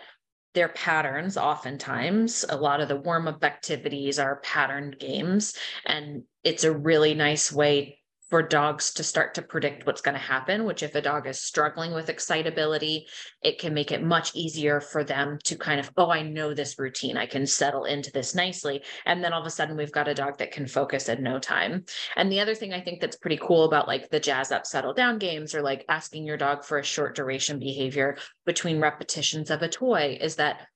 [0.55, 6.62] they're patterns oftentimes a lot of the warm up activities are patterned games and it's
[6.62, 7.98] a really nice way
[8.30, 11.40] for dogs to start to predict what's going to happen, which if a dog is
[11.40, 13.06] struggling with excitability,
[13.42, 16.78] it can make it much easier for them to kind of, oh, I know this
[16.78, 17.16] routine.
[17.16, 18.82] I can settle into this nicely.
[19.04, 21.38] And then all of a sudden we've got a dog that can focus in no
[21.38, 21.84] time.
[22.16, 24.94] And the other thing I think that's pretty cool about like the jazz up, settle
[24.94, 29.62] down games or like asking your dog for a short duration behavior between repetitions of
[29.62, 30.66] a toy is that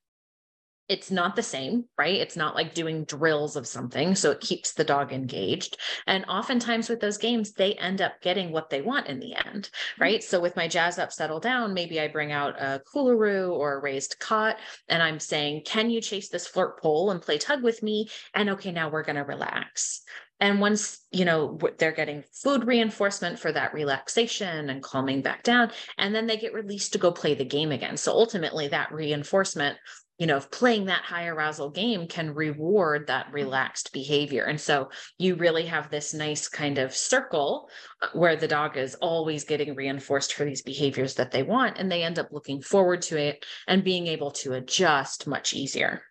[0.89, 2.15] it's not the same, right?
[2.15, 4.15] It's not like doing drills of something.
[4.15, 5.77] So it keeps the dog engaged.
[6.07, 9.65] And oftentimes with those games, they end up getting what they want in the end,
[9.71, 10.03] mm-hmm.
[10.03, 10.25] right?
[10.25, 13.81] So with my jazz up, settle down, maybe I bring out a coolaroo or a
[13.81, 14.57] raised cot
[14.89, 18.09] and I'm saying, can you chase this flirt pole and play tug with me?
[18.35, 20.03] And okay, now we're going to relax.
[20.41, 25.73] And once, you know, they're getting food reinforcement for that relaxation and calming back down,
[25.99, 27.97] and then they get released to go play the game again.
[27.97, 29.79] So ultimately, that reinforcement
[30.19, 33.37] you know, if playing that high arousal game can reward that mm-hmm.
[33.37, 34.45] relaxed behavior.
[34.45, 37.71] And so you really have this nice kind of circle
[38.03, 41.79] uh, where the dog is always getting reinforced for these behaviors that they want.
[41.79, 46.03] And they end up looking forward to it and being able to adjust much easier.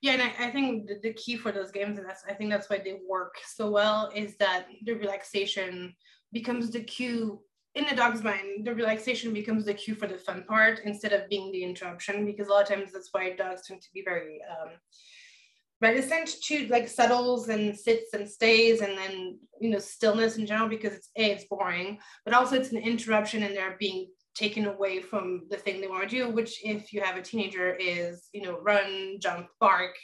[0.00, 2.50] Yeah, and I, I think the, the, key for those games, and that's I think
[2.50, 5.92] that's why they work so well, is that the relaxation
[6.32, 7.40] becomes the cue
[7.74, 11.28] in the dog's mind, the relaxation becomes the cue for the fun part instead of
[11.28, 14.40] being the interruption, because a lot of times that's why dogs tend to be very
[14.50, 14.70] um,
[15.80, 20.68] reticent to like settles and sits and stays and then you know stillness in general
[20.68, 25.00] because it's a it's boring, but also it's an interruption and they're being taken away
[25.00, 28.42] from the thing they want to do, which if you have a teenager is you
[28.42, 29.94] know run, jump, bark,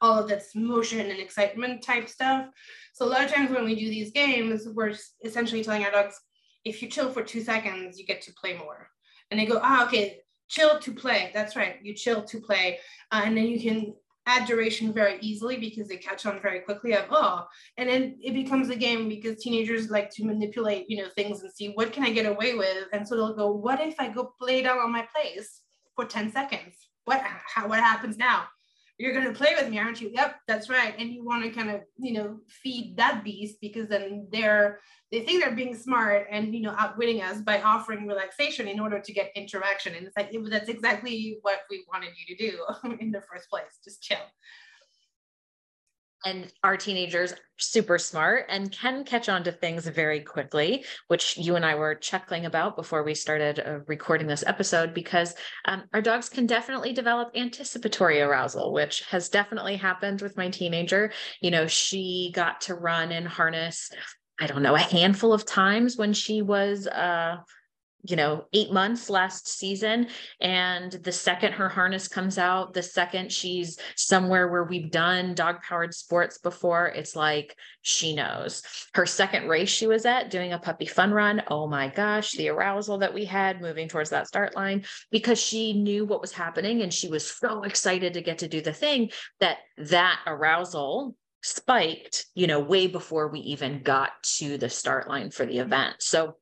[0.00, 2.46] all of this motion and excitement type stuff.
[2.94, 6.20] So a lot of times when we do these games, we're essentially telling our dogs
[6.64, 8.90] if you chill for two seconds, you get to play more.
[9.30, 11.30] And they go, ah, okay, chill to play.
[11.34, 11.76] That's right.
[11.82, 12.78] You chill to play.
[13.12, 13.94] Uh, and then you can
[14.26, 17.46] add duration very easily because they catch on very quickly of, oh,
[17.78, 21.52] and then it becomes a game because teenagers like to manipulate, you know, things and
[21.52, 22.88] see what can I get away with?
[22.92, 25.62] And so they'll go, what if I go play down on my place
[25.96, 26.74] for 10 seconds?
[27.06, 28.44] What, how, what happens now?
[28.98, 30.10] You're going to play with me aren't you?
[30.12, 30.94] Yep that's right.
[30.98, 34.80] And you want to kind of you know feed that beast because then they're
[35.10, 39.00] they think they're being smart and you know outwitting us by offering relaxation in order
[39.00, 39.94] to get interaction.
[39.94, 43.78] And it's like that's exactly what we wanted you to do in the first place.
[43.84, 44.18] Just chill
[46.24, 51.36] and our teenagers are super smart and can catch on to things very quickly which
[51.36, 55.82] you and i were chuckling about before we started uh, recording this episode because um,
[55.92, 61.10] our dogs can definitely develop anticipatory arousal which has definitely happened with my teenager.
[61.40, 63.90] You know she got to run in harness
[64.40, 67.36] i don't know a handful of times when she was uh
[68.04, 70.08] you know, eight months last season.
[70.40, 75.62] And the second her harness comes out, the second she's somewhere where we've done dog
[75.62, 78.62] powered sports before, it's like she knows.
[78.94, 81.42] Her second race she was at doing a puppy fun run.
[81.48, 85.72] Oh my gosh, the arousal that we had moving towards that start line because she
[85.72, 89.10] knew what was happening and she was so excited to get to do the thing
[89.40, 95.30] that that arousal spiked, you know, way before we even got to the start line
[95.30, 95.96] for the event.
[96.00, 96.36] So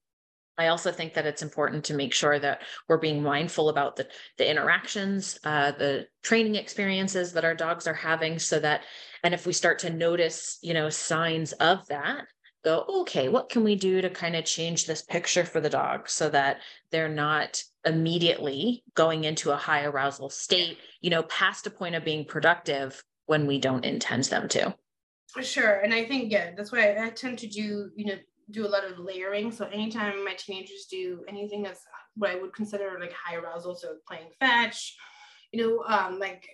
[0.58, 4.08] I also think that it's important to make sure that we're being mindful about the,
[4.38, 8.82] the interactions, uh, the training experiences that our dogs are having so that,
[9.22, 12.26] and if we start to notice, you know, signs of that,
[12.64, 16.08] go, okay, what can we do to kind of change this picture for the dog
[16.08, 16.58] so that
[16.90, 22.04] they're not immediately going into a high arousal state, you know, past a point of
[22.04, 24.74] being productive when we don't intend them to.
[25.42, 25.80] Sure.
[25.80, 28.16] And I think, yeah, that's why I tend to do, you know,
[28.50, 29.50] do a lot of layering.
[29.50, 31.80] So anytime my teenagers do anything that's
[32.16, 34.96] what I would consider like high arousal, so playing fetch,
[35.52, 36.48] you know, um, like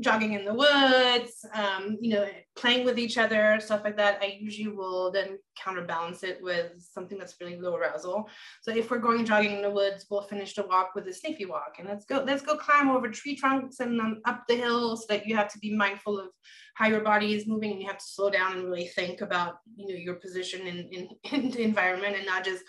[0.00, 4.36] jogging in the woods, um, you know, playing with each other, stuff like that, I
[4.38, 8.28] usually will then counterbalance it with something that's really low arousal.
[8.62, 11.46] So if we're going jogging in the woods, we'll finish the walk with a sniffy
[11.46, 14.96] walk, and let's go, let's go climb over tree trunks and um, up the hill,
[14.96, 16.28] so that you have to be mindful of
[16.74, 19.56] how your body is moving, and you have to slow down and really think about,
[19.76, 22.62] you know, your position in in, in the environment, and not just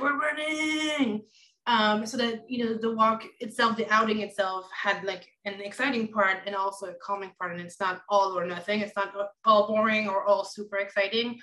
[0.00, 1.22] we're running
[1.66, 6.08] um, so that you know the walk itself the outing itself had like an exciting
[6.08, 8.80] part and also a calming part and it's not all or nothing.
[8.80, 11.38] It's not all boring or all super exciting.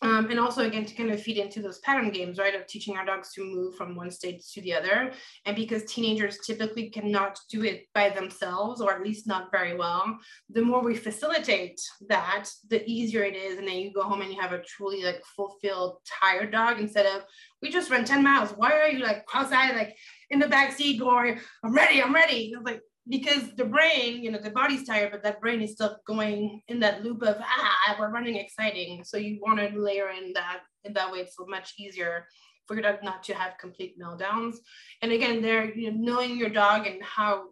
[0.00, 2.96] Um, and also again to kind of feed into those pattern games right of teaching
[2.96, 5.12] our dogs to move from one state to the other.
[5.44, 10.16] And because teenagers typically cannot do it by themselves or at least not very well
[10.50, 13.58] the more we facilitate that the easier it is.
[13.58, 17.06] And then you go home and you have a truly like fulfilled tired dog instead
[17.06, 17.22] of
[17.62, 19.96] we just ran 10 miles why are you like outside like
[20.30, 24.38] in the back seat going i'm ready i'm ready like because the brain, you know,
[24.38, 28.10] the body's tired, but that brain is still going in that loop of ah, we're
[28.10, 29.02] running exciting.
[29.02, 31.20] So you want to layer in that in that way.
[31.20, 32.26] It's much easier
[32.66, 34.56] for your dog not to have complete meltdowns.
[35.00, 37.44] And again, there, you know, knowing your dog and how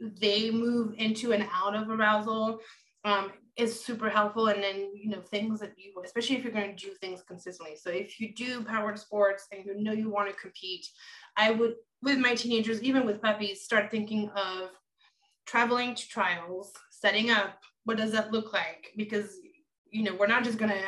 [0.00, 2.60] they move into and out of arousal
[3.04, 4.48] um, is super helpful.
[4.48, 7.76] And then, you know, things that you, especially if you're going to do things consistently.
[7.76, 10.86] So if you do powered sports and you know you want to compete,
[11.36, 14.70] I would, with my teenagers, even with puppies, start thinking of
[15.46, 18.92] traveling to trials, setting up, what does that look like?
[18.96, 19.36] Because,
[19.90, 20.82] you know, we're not just going to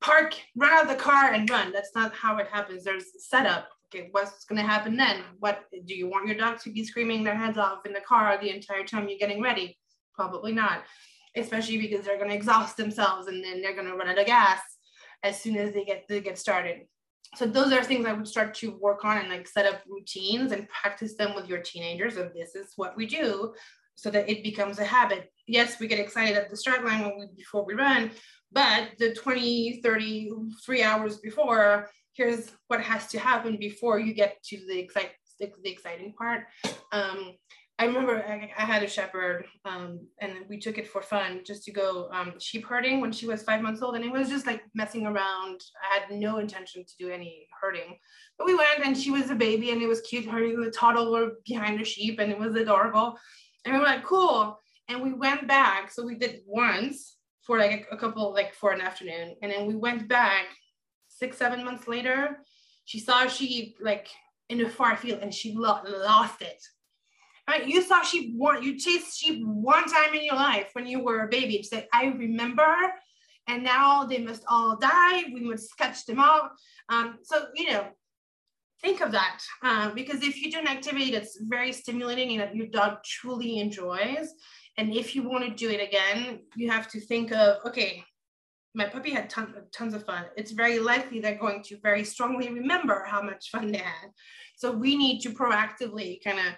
[0.00, 1.72] park, run out of the car and run.
[1.72, 2.84] That's not how it happens.
[2.84, 3.68] There's setup.
[3.92, 5.22] Okay, what's going to happen then?
[5.40, 8.38] What do you want your dog to be screaming their heads off in the car
[8.40, 9.78] the entire time you're getting ready?
[10.14, 10.82] Probably not,
[11.36, 14.26] especially because they're going to exhaust themselves and then they're going to run out of
[14.26, 14.60] gas
[15.22, 16.82] as soon as they get they get started.
[17.36, 20.50] So those are things I would start to work on and like set up routines
[20.50, 22.16] and practice them with your teenagers.
[22.16, 23.54] Of this is what we do
[24.00, 25.30] so that it becomes a habit.
[25.46, 28.10] Yes, we get excited at the start line when we, before we run,
[28.50, 30.30] but the 20, 30,
[30.64, 35.50] three hours before, here's what has to happen before you get to the, excite, the,
[35.64, 36.44] exciting part.
[36.92, 37.34] Um,
[37.80, 41.64] I remember I, I, had a shepherd um, and we took it for fun just
[41.64, 43.96] to go um, sheep herding when she was five months old.
[43.96, 45.62] And it was just like messing around.
[45.82, 47.96] I had no intention to do any herding.
[48.36, 51.30] But we went and she was a baby and it was cute herding the toddler
[51.46, 53.18] behind the sheep and it was adorable.
[53.64, 54.60] And we were like, cool.
[54.90, 55.90] And we went back.
[55.90, 59.36] So we did once for like a, a couple, like for an afternoon.
[59.40, 60.48] And then we went back
[61.08, 62.40] six, seven months later.
[62.84, 64.08] She saw sheep like
[64.50, 66.62] in the far field and she lo- lost it.
[67.48, 67.66] Right?
[67.66, 71.20] You saw sheep one, you chased sheep one time in your life when you were
[71.20, 71.56] a baby.
[71.58, 72.74] She said, I remember,
[73.48, 75.24] and now they must all die.
[75.32, 76.50] We must catch them all.
[76.88, 77.88] Um, so, you know,
[78.82, 82.56] think of that uh, because if you do an activity that's very stimulating and that
[82.56, 84.32] your dog truly enjoys
[84.78, 88.02] and if you want to do it again you have to think of okay
[88.74, 92.50] my puppy had ton, tons of fun it's very likely they're going to very strongly
[92.50, 94.08] remember how much fun they had
[94.56, 96.54] so we need to proactively kind of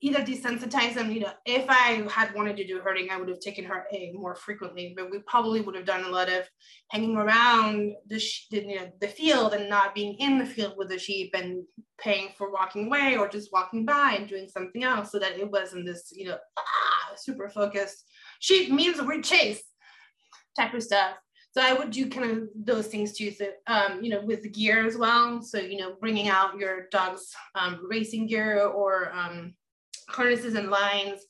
[0.00, 1.10] either desensitize them.
[1.10, 4.12] You know, if I had wanted to do herding, I would have taken her a
[4.14, 6.48] more frequently, but we probably would have done a lot of
[6.90, 10.88] hanging around the, the, you know, the field and not being in the field with
[10.88, 11.64] the sheep and
[12.00, 15.50] paying for walking away or just walking by and doing something else so that it
[15.50, 18.04] wasn't this, you know, ah, super focused
[18.40, 19.62] sheep means we chase
[20.56, 21.14] type of stuff.
[21.52, 23.30] So I would do kind of those things too.
[23.30, 25.42] So, um, you know, with gear as well.
[25.42, 29.54] So, you know, bringing out your dog's um, racing gear or um,
[30.08, 31.20] harnesses and lines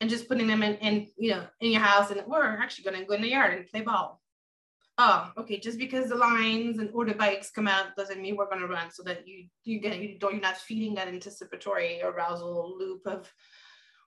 [0.00, 2.10] and just putting them in, in, you know, in your house.
[2.10, 4.20] And we're actually going to go in the yard and play ball.
[4.98, 5.58] Oh, okay.
[5.58, 8.68] Just because the lines and or the bikes come out doesn't mean we're going to
[8.68, 13.06] run so that you, you get, you don't, you're not feeding that anticipatory arousal loop
[13.06, 13.32] of,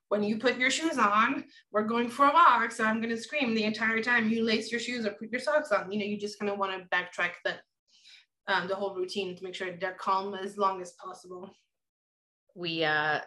[0.10, 2.72] when you put your shoes on, we're going for a walk.
[2.72, 5.42] So I'm going to scream the entire time you lace your shoes or put your
[5.42, 5.92] socks on.
[5.92, 7.60] You know, you just kind of want to backtrack that
[8.48, 11.54] um, the whole routine to make sure they're calm as long as possible.
[12.56, 13.20] We uh,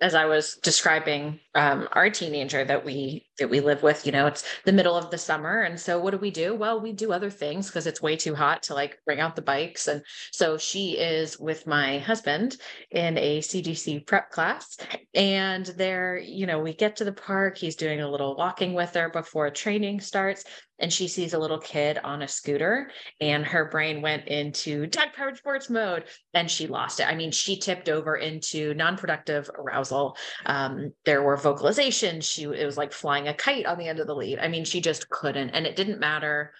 [0.00, 4.26] as I was describing um, our teenager that we that we live with, you know,
[4.26, 6.54] it's the middle of the summer, and so what do we do?
[6.54, 9.42] Well, we do other things because it's way too hot to like bring out the
[9.42, 12.56] bikes, and so she is with my husband
[12.90, 14.76] in a CGC prep class,
[15.14, 17.58] and there, you know, we get to the park.
[17.58, 20.44] He's doing a little walking with her before training starts,
[20.78, 25.08] and she sees a little kid on a scooter and her brain went into dog
[25.14, 27.08] powered sports mode and she lost it.
[27.08, 30.16] I mean, she tipped over into non-productive arousal.
[30.44, 32.24] Um, there were vocalizations.
[32.24, 34.38] She it was like flying a kite on the end of the lead.
[34.38, 35.50] I mean, she just couldn't.
[35.50, 36.52] And it didn't matter.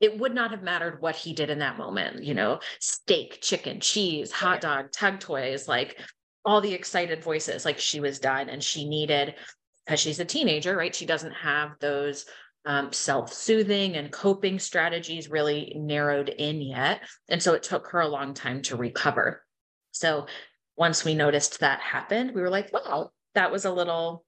[0.00, 3.80] It would not have mattered what he did in that moment, you know, steak, chicken,
[3.80, 6.00] cheese, hot dog, tug toys, like
[6.44, 9.34] all the excited voices, like she was done and she needed
[9.84, 10.94] because she's a teenager, right?
[10.94, 12.26] She doesn't have those
[12.64, 17.00] um, self soothing and coping strategies really narrowed in yet.
[17.28, 19.42] And so it took her a long time to recover.
[19.92, 20.26] So
[20.76, 24.24] once we noticed that happened, we were like, wow, that was a little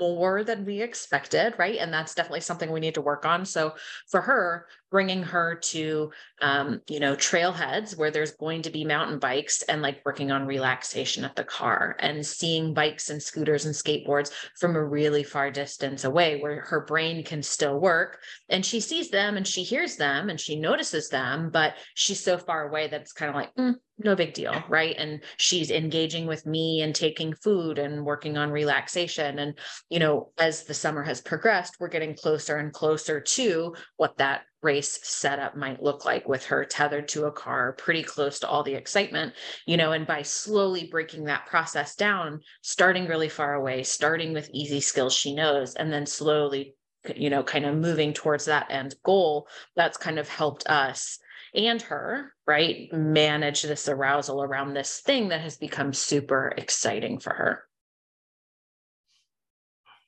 [0.00, 1.78] more than we expected, right?
[1.78, 3.44] And that's definitely something we need to work on.
[3.44, 3.74] So
[4.08, 6.10] for her, bringing her to,
[6.42, 10.46] um, you know, trailheads where there's going to be mountain bikes and like working on
[10.46, 15.50] relaxation at the car and seeing bikes and scooters and skateboards from a really far
[15.50, 18.20] distance away where her brain can still work.
[18.48, 22.38] And she sees them and she hears them and she notices them, but she's so
[22.38, 24.94] far away that it's kind of like, mm, no big deal right?
[24.96, 29.38] And she's engaging with me and taking food and working on relaxation.
[29.38, 34.16] And you know as the summer has progressed we're getting closer and closer to what
[34.18, 38.48] that race setup might look like with her tethered to a car pretty close to
[38.48, 39.32] all the excitement
[39.66, 44.50] you know and by slowly breaking that process down starting really far away starting with
[44.52, 46.74] easy skills she knows and then slowly
[47.16, 51.18] you know kind of moving towards that end goal that's kind of helped us
[51.54, 57.32] and her, right, manage this arousal around this thing that has become super exciting for
[57.32, 57.64] her.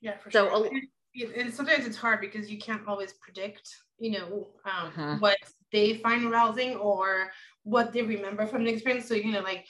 [0.00, 0.70] Yeah, for so, sure.
[1.14, 3.68] And, and sometimes it's hard because you can't always predict,
[4.03, 5.16] you know, um, uh-huh.
[5.20, 5.36] what
[5.70, 7.30] they find arousing or
[7.62, 9.07] what they remember from the experience.
[9.07, 9.64] So, you know, like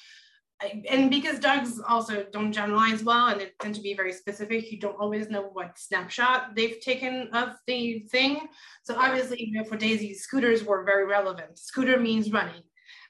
[0.88, 4.78] and because dogs also don't generalize well and they tend to be very specific, you
[4.78, 8.48] don't always know what snapshot they've taken of the thing.
[8.84, 11.58] So obviously, you know, for Daisy, scooters were very relevant.
[11.58, 12.62] Scooter means running.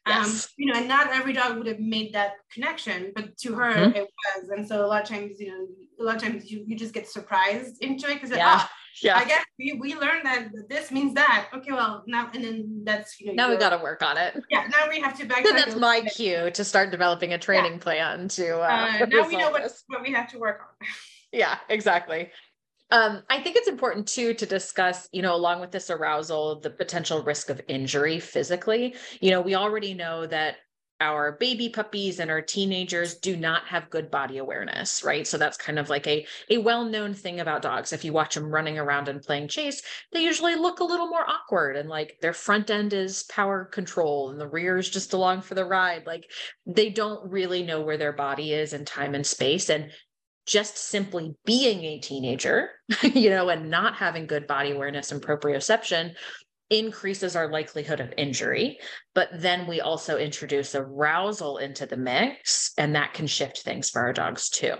[0.07, 0.45] Um, yes.
[0.45, 3.75] Um, you know, and not every dog would have made that connection, but to her
[3.75, 3.97] mm-hmm.
[3.97, 4.49] it was.
[4.49, 5.67] And so a lot of times, you know,
[6.01, 8.61] a lot of times you, you just get surprised into it because yeah.
[8.61, 8.69] Oh,
[9.01, 9.17] yeah.
[9.17, 11.49] I guess we, we learned that this means that.
[11.55, 13.33] Okay, well now and then that's you know.
[13.33, 14.43] Now we got to work on it.
[14.51, 15.47] Yeah, now we have to back.
[15.47, 17.79] So that's my cue to start developing a training yeah.
[17.79, 18.61] plan to.
[18.61, 20.87] Uh, uh, now we know what, what we have to work on.
[21.33, 22.31] yeah, exactly.
[22.91, 26.69] Um, I think it's important too to discuss, you know, along with this arousal, the
[26.69, 28.95] potential risk of injury physically.
[29.21, 30.57] You know, we already know that
[31.03, 35.27] our baby puppies and our teenagers do not have good body awareness, right?
[35.27, 37.93] So that's kind of like a, a well-known thing about dogs.
[37.93, 39.83] If you watch them running around and playing chase,
[40.13, 44.31] they usually look a little more awkward and like their front end is power control
[44.31, 46.07] and the rear is just along for the ride.
[46.07, 46.31] Like
[46.65, 49.69] they don't really know where their body is in time and space.
[49.69, 49.91] And
[50.47, 52.71] just simply being a teenager,
[53.03, 56.15] you know, and not having good body awareness and proprioception
[56.73, 58.79] increases our likelihood of injury.
[59.15, 64.01] But then we also introduce arousal into the mix, and that can shift things for
[64.01, 64.77] our dogs too.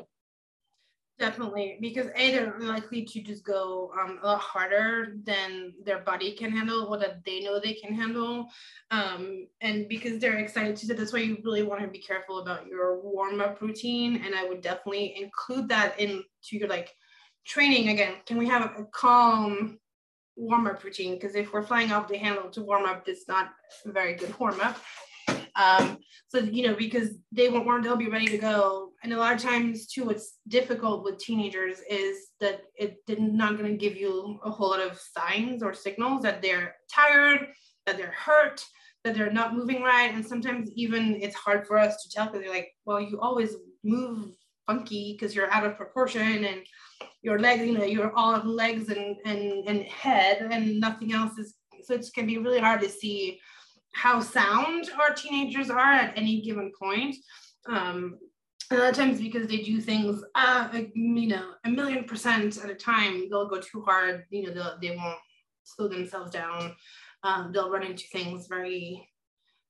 [1.19, 6.33] Definitely, because A, they're likely to just go um, a lot harder than their body
[6.33, 8.49] can handle, what that they know they can handle.
[8.91, 12.41] Um, and because they're excited to, do that's why you really want to be careful
[12.41, 14.23] about your warm up routine.
[14.25, 16.91] And I would definitely include that into your like
[17.47, 18.15] training again.
[18.27, 19.79] Can we have a calm
[20.37, 23.51] warm up routine because if we're flying off the handle to warm up, it's not
[23.87, 24.79] a very good warm up.
[25.55, 29.19] Um, so you know because they won't warm, they'll be ready to go, and a
[29.19, 33.77] lot of times too, what's difficult with teenagers is that it, they're not going to
[33.77, 37.49] give you a whole lot of signs or signals that they're tired,
[37.87, 38.65] that they're hurt,
[39.05, 42.41] that they're not moving right, and sometimes even it's hard for us to tell because
[42.41, 43.55] they're like, well, you always
[43.85, 44.31] move
[44.67, 46.63] funky because you're out of proportion and
[47.23, 51.55] your legs, you know, you're all legs and, and, and head and nothing else is,
[51.85, 53.41] so it can be really hard to see
[53.93, 57.17] how sound our teenagers are at any given point.
[57.67, 58.19] Um,
[58.71, 62.71] a lot of times because they do things, uh, you know, a million percent at
[62.71, 65.19] a time, they'll go too hard, you know, they won't
[65.63, 66.75] slow themselves down.
[67.23, 69.09] Um, they'll run into things very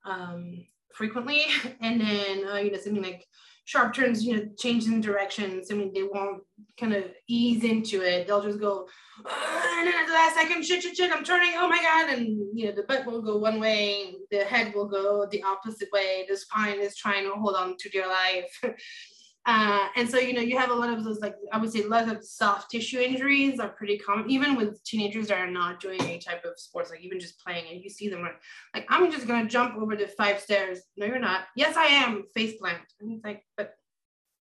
[0.05, 1.44] um, frequently.
[1.80, 3.26] And then, uh, you know, something like
[3.72, 5.70] sharp turns, you know, changing directions.
[5.70, 6.42] I mean, they won't
[6.78, 8.26] kind of ease into it.
[8.26, 8.86] They'll just go,
[9.18, 11.52] and then at the last second, shit, shit, shit, I'm turning.
[11.54, 12.12] Oh my God.
[12.12, 15.88] And, you know, the butt will go one way, the head will go the opposite
[15.90, 16.26] way.
[16.28, 18.60] The spine is trying to hold on to their life.
[19.45, 21.82] Uh, and so, you know, you have a lot of those, like, I would say,
[21.82, 25.80] a lot of soft tissue injuries are pretty common, even with teenagers that are not
[25.80, 28.40] doing any type of sports, like even just playing, and you see them like,
[28.74, 30.78] like I'm just going to jump over the five stairs.
[30.97, 31.47] No, you're not.
[31.57, 32.82] Yes, I am face plant.
[33.01, 33.74] And it's like, but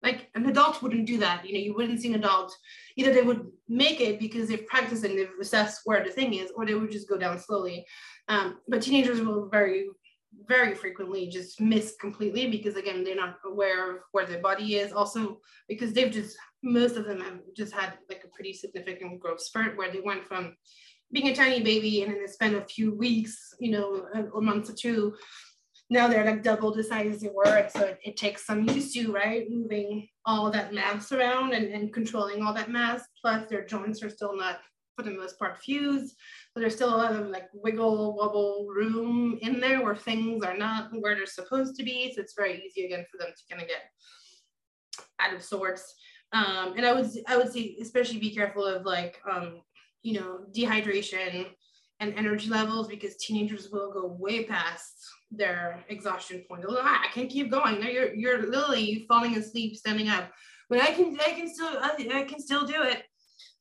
[0.04, 1.44] like an adult wouldn't do that.
[1.44, 2.54] You know, you wouldn't see an adult,
[2.96, 6.52] either they would make it because they've practiced and they've assessed where the thing is,
[6.54, 7.84] or they would just go down slowly.
[8.28, 9.86] Um, but teenagers will very
[10.46, 14.92] very frequently just miss completely because again they're not aware of where their body is.
[14.92, 19.40] Also because they've just most of them have just had like a pretty significant growth
[19.40, 20.56] spurt where they went from
[21.12, 24.70] being a tiny baby and then they spent a few weeks you know or months
[24.70, 25.14] or two.
[25.90, 27.44] Now they're like double the size they were.
[27.44, 31.66] And so it, it takes some use to right moving all that mass around and,
[31.66, 33.02] and controlling all that mass.
[33.20, 34.60] Plus their joints are still not
[34.96, 36.14] for the most part fused
[36.54, 40.56] but there's still a lot of like wiggle wobble room in there where things are
[40.56, 42.12] not where they're supposed to be.
[42.14, 43.82] So it's very easy again for them to kind of get
[45.18, 45.94] out of sorts.
[46.32, 49.62] Um, and I would I would say especially be careful of like um,
[50.02, 51.46] you know dehydration
[52.00, 54.94] and energy levels because teenagers will go way past
[55.30, 56.62] their exhaustion point.
[56.62, 57.82] They'll, ah, I can't keep going.
[57.82, 60.30] You're you're literally falling asleep standing up.
[60.70, 63.02] But I can I can still I, I can still do it.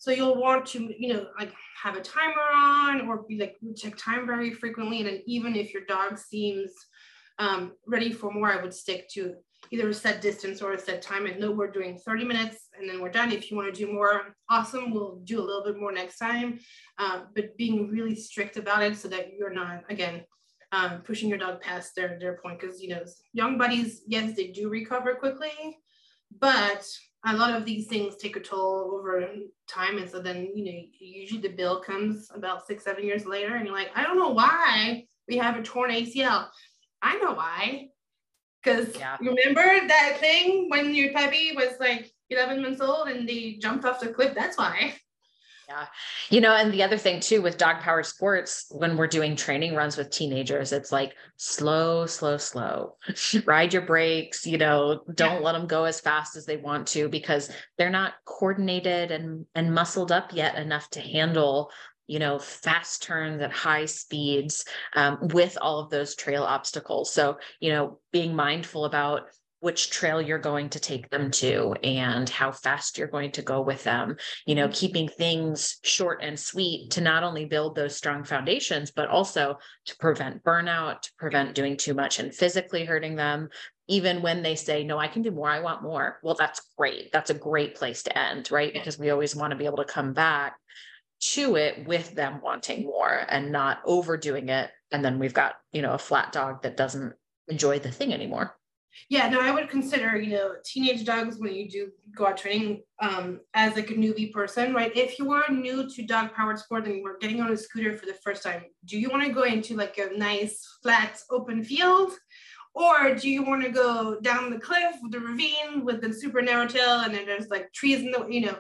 [0.04, 3.96] So you'll want to, you know, like have a timer on or be like check
[3.96, 4.98] time very frequently.
[4.98, 6.72] And then even if your dog seems
[7.40, 9.36] um, ready for more, I would stick to
[9.72, 11.26] either a set distance or a set time.
[11.26, 13.32] And know we're doing 30 minutes and then we're done.
[13.32, 14.92] If you want to do more, awesome.
[14.92, 16.60] We'll do a little bit more next time.
[17.00, 20.26] Uh, but being really strict about it so that you're not, again,
[20.74, 22.60] um, pushing your dog past their, their point.
[22.60, 25.78] Because, you know, young buddies, yes, they do recover quickly,
[26.42, 26.86] but
[27.26, 29.26] a lot of these things take a toll over
[29.68, 29.98] time.
[29.98, 33.66] And so then, you know, usually the bill comes about six, seven years later, and
[33.66, 36.48] you're like, I don't know why we have a torn ACL.
[37.02, 37.88] I know why.
[38.62, 39.18] Because yeah.
[39.20, 44.00] remember that thing when your puppy was like 11 months old and they jumped off
[44.00, 44.34] the cliff?
[44.36, 44.96] That's why.
[45.68, 45.86] Yeah.
[46.30, 49.76] You know, and the other thing too with dog power sports, when we're doing training
[49.76, 52.98] runs with teenagers, it's like slow, slow, slow.
[53.46, 55.40] Ride your brakes, you know, don't yeah.
[55.40, 59.74] let them go as fast as they want to because they're not coordinated and and
[59.74, 61.72] muscled up yet enough to handle
[62.08, 67.38] you know fast turns at high speeds um, with all of those trail obstacles so
[67.62, 69.28] you know being mindful about
[69.64, 73.62] which trail you're going to take them to and how fast you're going to go
[73.62, 78.26] with them you know keeping things short and sweet to not only build those strong
[78.26, 83.50] foundations but also to prevent burnout to prevent doing too much and physically hurting them.
[83.88, 85.50] Even when they say no i can do more.
[85.50, 86.20] I want more.
[86.24, 87.12] Well that's great.
[87.12, 88.74] That's a great place to end right?
[88.74, 90.56] Because we always want to be able to come back
[91.34, 94.72] to it with them wanting more and not overdoing it.
[94.92, 97.14] And then we've got you know a flat dog that doesn't
[97.48, 98.56] enjoy the thing anymore
[99.10, 102.84] yeah, no, I would consider, you know, teenage dogs when you do go out training
[103.00, 104.96] um, as like a newbie person, right?
[104.96, 107.98] If you are new to dog powered sport and you are getting on a scooter
[107.98, 111.64] for the first time, do you want to go into like a nice flat open
[111.64, 112.14] field?
[112.76, 116.42] Or do you want to go down the cliff with the ravine with the super
[116.42, 118.58] narrow tail and then there's like trees in the, you know,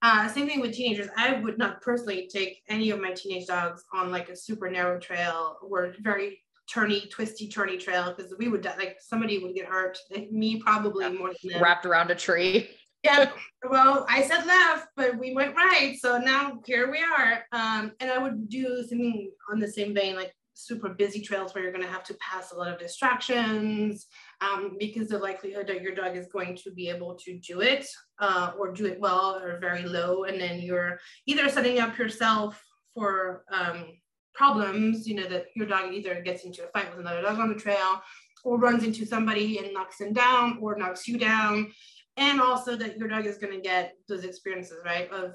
[0.00, 1.08] uh, same thing with teenagers.
[1.16, 4.98] I would not personally take any of my teenage dogs on like a super narrow
[4.98, 9.98] trail or very turny, twisty, turny trail because we would like somebody would get hurt.
[10.10, 11.12] Like me probably yeah.
[11.12, 11.62] more than them.
[11.62, 12.70] wrapped around a tree.
[13.04, 13.30] yeah.
[13.68, 15.96] Well, I said left, but we went right.
[16.00, 17.44] So now here we are.
[17.52, 21.64] Um, and I would do something on the same vein, like super busy trails where
[21.64, 24.06] you're going to have to pass a lot of distractions
[24.40, 27.86] um, because the likelihood that your dog is going to be able to do it
[28.20, 30.24] uh, or do it well or very low.
[30.24, 32.62] And then you're either setting up yourself
[32.94, 33.86] for um,
[34.34, 37.48] problems, you know, that your dog either gets into a fight with another dog on
[37.48, 38.02] the trail
[38.44, 41.70] or runs into somebody and knocks them down or knocks you down.
[42.16, 45.10] And also that your dog is going to get those experiences, right?
[45.10, 45.32] Of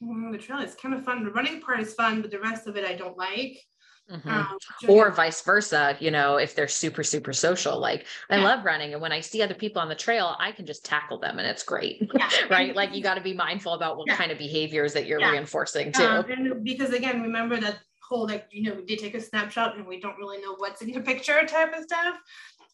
[0.00, 1.24] like, the trail is kind of fun.
[1.24, 3.58] The running part is fun, but the rest of it I don't like.
[4.10, 4.28] Mm-hmm.
[4.28, 7.78] Um, or vice versa, you know, if they're super, super social.
[7.78, 8.44] Like I yeah.
[8.44, 8.92] love running.
[8.92, 11.48] And when I see other people on the trail, I can just tackle them and
[11.48, 12.06] it's great.
[12.14, 12.28] Yeah.
[12.50, 12.76] right.
[12.76, 14.16] Like you got to be mindful about what yeah.
[14.16, 16.04] kind of behaviors that you're reinforcing too.
[16.04, 17.78] Um, and because again, remember that
[18.08, 20.82] whole like, you know, we did take a snapshot and we don't really know what's
[20.82, 22.16] in the picture type of stuff.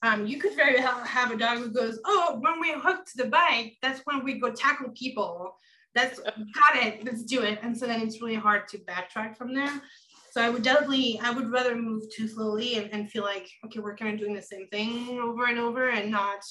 [0.02, 3.26] Um, you could very well have a dog who goes, Oh, when we hooked the
[3.26, 5.56] bike, that's when we go tackle people.
[5.94, 7.58] That's got it, let's do it.
[7.62, 9.82] And so then it's really hard to backtrack from there.
[10.30, 13.80] So I would definitely, I would rather move too slowly and, and feel like, okay,
[13.80, 16.44] we're kind of doing the same thing over and over and not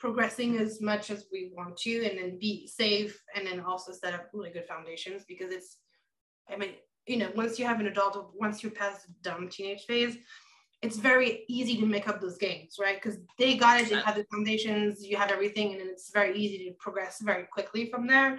[0.00, 4.14] progressing as much as we want to and then be safe and then also set
[4.14, 5.76] up really good foundations because it's,
[6.50, 6.70] I mean,
[7.10, 10.16] you know, once you have an adult, once you're past the dumb teenage phase,
[10.80, 13.02] it's very easy to make up those games, right?
[13.02, 16.38] Because they got it, they have the foundations, you have everything, and then it's very
[16.38, 18.38] easy to progress very quickly from there.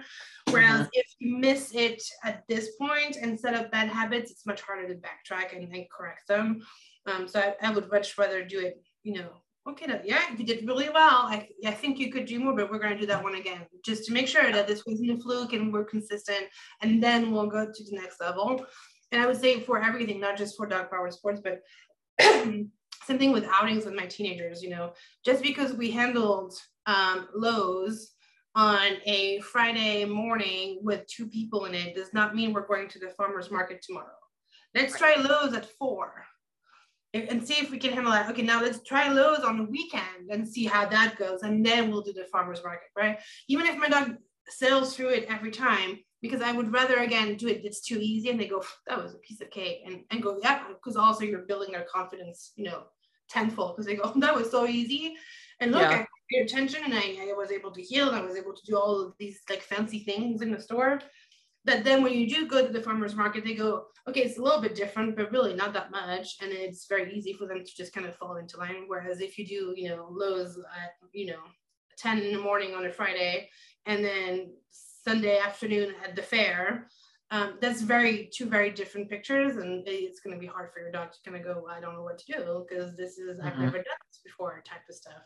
[0.50, 0.88] Whereas mm-hmm.
[0.94, 4.88] if you miss it at this point and set up bad habits, it's much harder
[4.88, 6.62] to backtrack and, and correct them.
[7.06, 10.66] Um, so I, I, would much rather do it, you know, okay, yeah, you did
[10.66, 11.26] really well.
[11.26, 13.60] I, I think you could do more, but we're going to do that one again
[13.84, 16.46] just to make sure that this wasn't a fluke and we're consistent.
[16.80, 18.64] And then we'll go to the next level.
[19.12, 21.60] And I would say for everything, not just for dog power sports, but
[22.20, 22.70] same
[23.06, 24.92] thing with outings with my teenagers, you know,
[25.24, 26.54] just because we handled
[26.86, 28.12] um, Lowe's
[28.54, 32.98] on a Friday morning with two people in it does not mean we're going to
[32.98, 34.08] the farmer's market tomorrow.
[34.74, 36.26] Let's try Lowe's at four
[37.14, 38.30] and see if we can handle that.
[38.30, 41.42] Okay, now let's try Lowe's on the weekend and see how that goes.
[41.42, 43.18] And then we'll do the farmer's market, right?
[43.48, 44.16] Even if my dog
[44.48, 47.64] sails through it every time, because I would rather again do it.
[47.64, 50.38] It's too easy, and they go, "That was a piece of cake," and and go,
[50.42, 52.84] "Yeah," because also you're building their confidence, you know,
[53.28, 55.16] tenfold because they go, "That was so easy,"
[55.60, 55.90] and look, yeah.
[55.90, 58.64] I paid attention, and I, I was able to heel, and I was able to
[58.64, 61.00] do all of these like fancy things in the store.
[61.64, 64.42] That then when you do go to the farmers market, they go, okay, it's a
[64.42, 67.76] little bit different, but really not that much, and it's very easy for them to
[67.76, 68.84] just kind of fall into line.
[68.88, 71.40] Whereas if you do, you know, Lowe's at you know
[71.98, 73.48] 10 in the morning on a Friday,
[73.86, 76.88] and then Sunday afternoon at the fair.
[77.30, 80.92] Um, that's very two very different pictures, and it's going to be hard for your
[80.92, 83.46] dog to kind of go, I don't know what to do because this is mm-hmm.
[83.46, 85.22] I've never done this before type of stuff.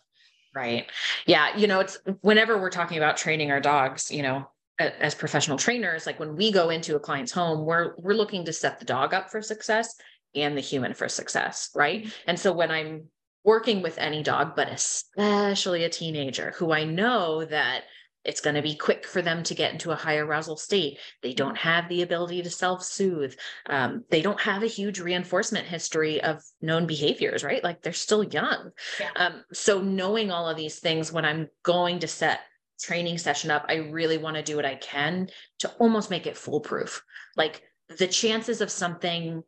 [0.55, 0.87] Right.
[1.27, 1.55] Yeah.
[1.57, 4.49] You know, it's whenever we're talking about training our dogs, you know,
[4.79, 8.53] as professional trainers, like when we go into a client's home, we're we're looking to
[8.53, 9.95] set the dog up for success
[10.35, 12.03] and the human for success, right?
[12.03, 12.11] Mm-hmm.
[12.27, 13.05] And so when I'm
[13.45, 17.85] working with any dog, but especially a teenager who I know that
[18.27, 20.99] it's going to be quick for them to get into a high arousal state.
[21.23, 21.69] They don't mm-hmm.
[21.69, 23.35] have the ability to self soothe.
[23.67, 27.63] Um, they don't have a huge reinforcement history of known behaviors, right?
[27.63, 28.73] Like they're still young.
[29.01, 29.11] Yeah.
[29.15, 32.41] Um, so, knowing all of these things when I'm going to set
[32.81, 35.29] training session up, I really want to do what I can
[35.61, 37.03] to almost make it foolproof.
[37.37, 37.63] Like
[37.99, 39.43] the chances of something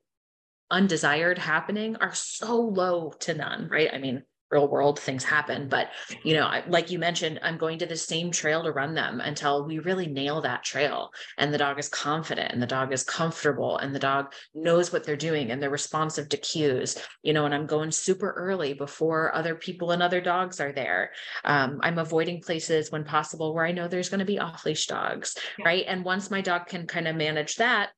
[0.71, 3.91] undesired happening are so low to none, right?
[3.93, 5.89] I mean, real world things happen but
[6.23, 9.67] you know like you mentioned i'm going to the same trail to run them until
[9.67, 13.79] we really nail that trail and the dog is confident and the dog is comfortable
[13.79, 17.55] and the dog knows what they're doing and they're responsive to cues you know and
[17.55, 21.11] i'm going super early before other people and other dogs are there.
[21.45, 24.87] Um, i'm avoiding places when possible where i know there's going to be off leash
[24.87, 25.67] dogs yeah.
[25.67, 25.85] right?
[25.87, 27.91] And once my dog can kind of manage that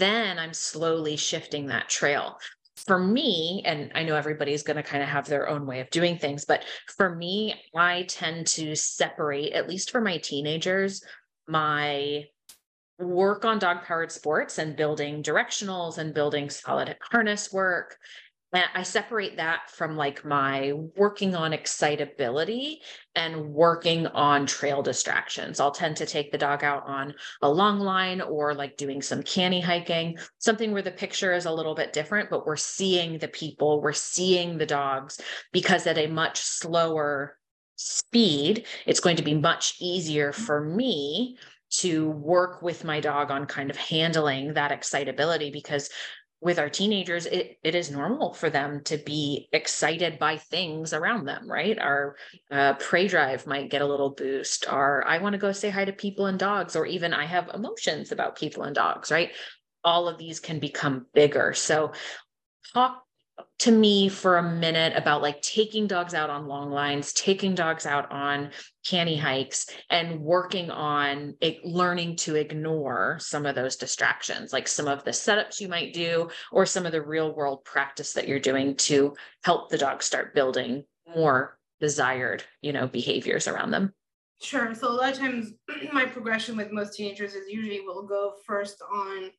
[0.00, 2.38] then I'm slowly shifting that trail
[2.76, 5.90] for me, and I know everybody's going to kind of have their own way of
[5.90, 6.64] doing things, but
[6.96, 11.02] for me, I tend to separate, at least for my teenagers,
[11.48, 12.24] my
[12.98, 17.98] work on dog powered sports and building directionals and building solid harness work
[18.52, 22.80] I separate that from like my working on excitability
[23.14, 25.60] and working on trail distractions.
[25.60, 29.22] I'll tend to take the dog out on a long line or like doing some
[29.22, 33.82] cani-hiking, something where the picture is a little bit different, but we're seeing the people,
[33.82, 35.20] we're seeing the dogs
[35.52, 37.36] because at a much slower
[37.74, 40.42] speed, it's going to be much easier mm-hmm.
[40.42, 41.36] for me
[41.68, 45.90] to work with my dog on kind of handling that excitability because
[46.40, 51.24] with our teenagers it, it is normal for them to be excited by things around
[51.24, 51.78] them right?
[51.78, 52.16] Our
[52.50, 55.84] uh, prey drive might get a little boost or i want to go say hi
[55.84, 59.32] to people and dogs or even i have emotions about people and dogs right?
[59.84, 61.52] All of these can become bigger.
[61.54, 61.92] So
[62.74, 63.05] talk
[63.58, 67.86] to me for a minute about like taking dogs out on long lines, taking dogs
[67.86, 68.50] out on
[68.86, 75.04] cani-hikes, and working on it, learning to ignore some of those distractions, like some of
[75.04, 78.76] the setups you might do, or some of the real world practice that you're doing
[78.76, 80.84] to help the dog start building
[81.14, 83.92] more desired, you know, behaviors around them.
[84.40, 84.74] Sure.
[84.74, 85.52] So a lot of times
[85.92, 89.30] my progression with most teenagers is usually we'll go first on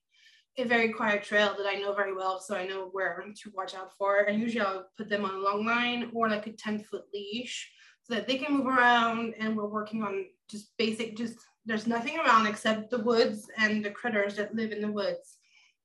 [0.57, 3.75] a very quiet trail that I know very well, so I know where to watch
[3.75, 4.21] out for.
[4.21, 7.71] And usually I'll put them on a long line or like a 10 foot leash
[8.03, 9.35] so that they can move around.
[9.39, 13.91] And we're working on just basic, just there's nothing around except the woods and the
[13.91, 15.37] critters that live in the woods.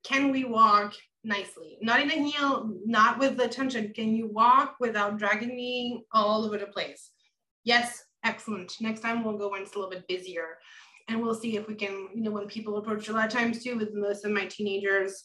[0.05, 1.77] Can we walk nicely?
[1.83, 3.93] Not in a heel, not with the tension.
[3.93, 7.11] Can you walk without dragging me all over the place?
[7.65, 8.75] Yes, excellent.
[8.81, 10.59] Next time we'll go when it's a little bit busier
[11.09, 13.63] and we'll see if we can, you know, when people approach a lot of times
[13.63, 15.25] too with most of my teenagers,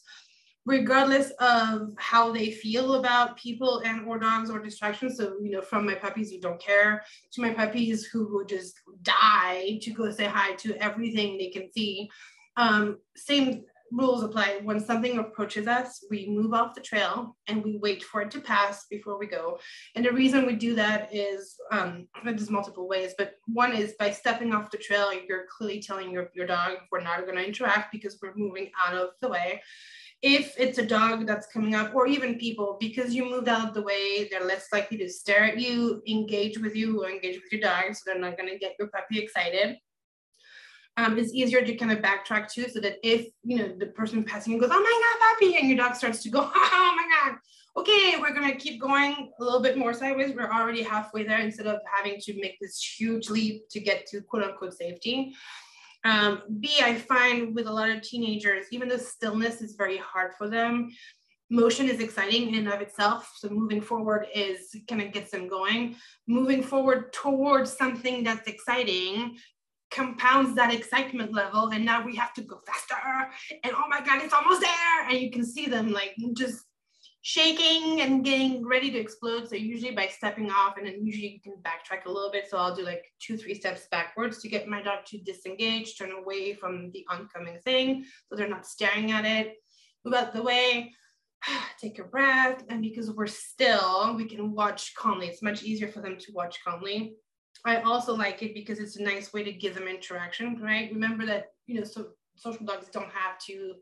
[0.66, 5.18] regardless of how they feel about people and or dogs or distractions.
[5.18, 7.04] So, you know, from my puppies who don't care
[7.34, 11.72] to my puppies who would just die to go say hi to everything they can
[11.72, 12.10] see.
[12.58, 14.60] Um, same rules apply.
[14.64, 18.42] When something approaches us, we move off the trail and we wait for it to
[18.42, 19.60] pass before we go.
[19.96, 24.12] And the reason we do that is um, there's multiple ways, but one is by
[24.12, 27.92] stepping off the trail, you're clearly telling your, your dog we're not going to interact
[27.92, 29.62] because we're moving out of the way.
[30.24, 33.74] If it's a dog that's coming up, or even people, because you moved out of
[33.76, 37.52] the way, they're less likely to stare at you, engage with you, or engage with
[37.52, 37.94] your dog.
[37.94, 39.78] So they're not going to get your puppy excited
[40.98, 44.24] um, it's easier to kind of backtrack too, so that if you know the person
[44.24, 47.32] passing you goes, "Oh my God, puppy," and your dog starts to go, "Oh my
[47.32, 47.38] God,"
[47.78, 50.34] okay, we're gonna keep going a little bit more sideways.
[50.36, 54.22] We're already halfway there instead of having to make this huge leap to get to
[54.22, 55.36] quote unquote safety.
[56.04, 60.34] Um, B, I find with a lot of teenagers, even though stillness is very hard
[60.38, 60.90] for them,
[61.50, 63.32] motion is exciting in and of itself.
[63.38, 65.96] So moving forward is kind of gets them going.
[66.28, 69.38] Moving forward towards something that's exciting
[69.98, 72.94] compounds that excitement level and now we have to go faster
[73.64, 75.10] and oh my god it's almost there.
[75.10, 76.64] And you can see them like just
[77.24, 79.50] shaking and getting ready to explode.
[79.50, 82.48] So usually by stepping off and then usually you can backtrack a little bit.
[82.48, 86.12] So i'll do like two three steps backwards to get my dog to disengage turn
[86.12, 89.56] away from the oncoming thing so they're not staring at it.
[90.06, 90.94] Move out the way.
[91.82, 92.64] Take a breath.
[92.70, 95.28] And because we're still we can watch calmly.
[95.28, 97.16] It's much easier for them to watch calmly
[97.68, 100.90] I also like it because it's a nice way to give them interaction, right?
[100.92, 103.74] Remember that, you know, so social dogs don't have to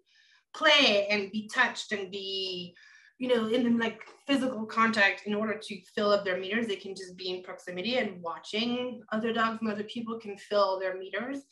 [0.55, 2.75] play and be touched and be,
[3.19, 6.65] you know, in like physical contact in order to fill up their meters.
[6.65, 10.79] They can just be in proximity and watching other dogs and other people can fill
[10.79, 11.43] their meters.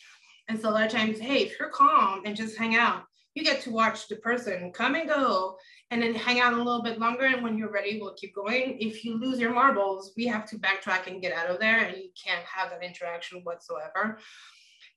[0.49, 3.03] And so a lot of times, hey, if you're calm and just hang out,
[3.35, 5.55] you get to watch the person come and go
[5.93, 7.25] and then hang out a little bit longer.
[7.25, 8.77] And when you're ready, we'll keep going.
[8.79, 11.95] If you lose your marbles, we have to backtrack and get out of there, and
[11.95, 14.17] you can't have that interaction whatsoever.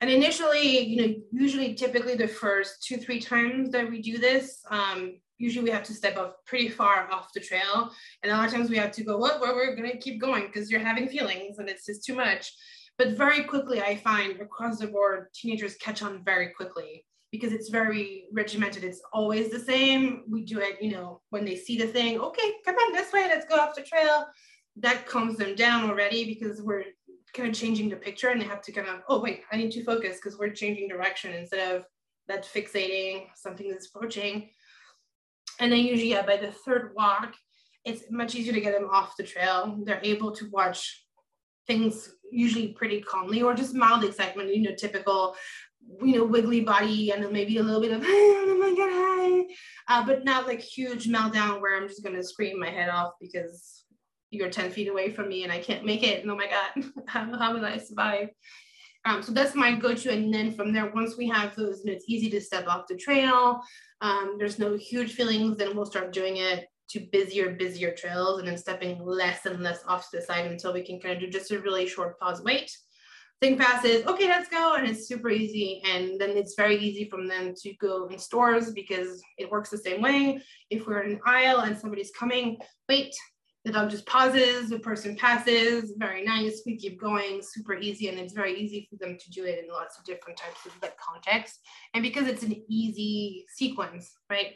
[0.00, 4.62] And initially, you know, usually typically the first two, three times that we do this,
[4.70, 7.90] um, usually we have to step off pretty far off the trail.
[8.22, 10.18] And a lot of times we have to go, what, well, we're going to keep
[10.20, 12.52] going because you're having feelings and it's just too much.
[12.98, 17.68] But very quickly, I find across the board, teenagers catch on very quickly because it's
[17.68, 18.84] very regimented.
[18.84, 20.22] It's always the same.
[20.28, 23.26] We do it, you know, when they see the thing, okay, come on this way,
[23.28, 24.26] let's go off the trail.
[24.76, 26.84] That calms them down already because we're
[27.34, 29.72] kind of changing the picture and they have to kind of, oh, wait, I need
[29.72, 31.84] to focus because we're changing direction instead of
[32.28, 34.50] that fixating something that's approaching.
[35.60, 37.34] And then usually, yeah, by the third walk,
[37.84, 39.78] it's much easier to get them off the trail.
[39.84, 41.04] They're able to watch
[41.66, 45.36] things usually pretty calmly or just mild excitement, you know, typical
[46.02, 49.54] you know, wiggly body and maybe a little bit of, oh my God, hi.
[49.88, 53.12] Uh, but not like huge meltdown where I'm just going to scream my head off
[53.20, 53.84] because
[54.30, 56.22] you're 10 feet away from me and I can't make it.
[56.22, 58.28] And oh my God, how, how will I survive?
[59.04, 60.12] Um, so that's my go-to.
[60.12, 63.60] And then from there, once we have those, it's easy to step off the trail,
[64.00, 68.48] um, there's no huge feelings, then we'll start doing it to busier, busier trails and
[68.48, 71.28] then stepping less and less off to the side until we can kind of do
[71.28, 72.70] just a really short pause wait
[73.40, 74.74] thing passes, okay, let's go.
[74.74, 75.82] And it's super easy.
[75.84, 79.78] And then it's very easy from them to go in stores because it works the
[79.78, 80.40] same way.
[80.70, 82.58] If we're in an aisle and somebody's coming,
[82.88, 83.14] wait,
[83.64, 86.62] the dog just pauses, the person passes, very nice.
[86.64, 88.08] We keep going, super easy.
[88.08, 90.72] And it's very easy for them to do it in lots of different types of
[90.80, 91.58] like contexts.
[91.92, 94.54] And because it's an easy sequence, right?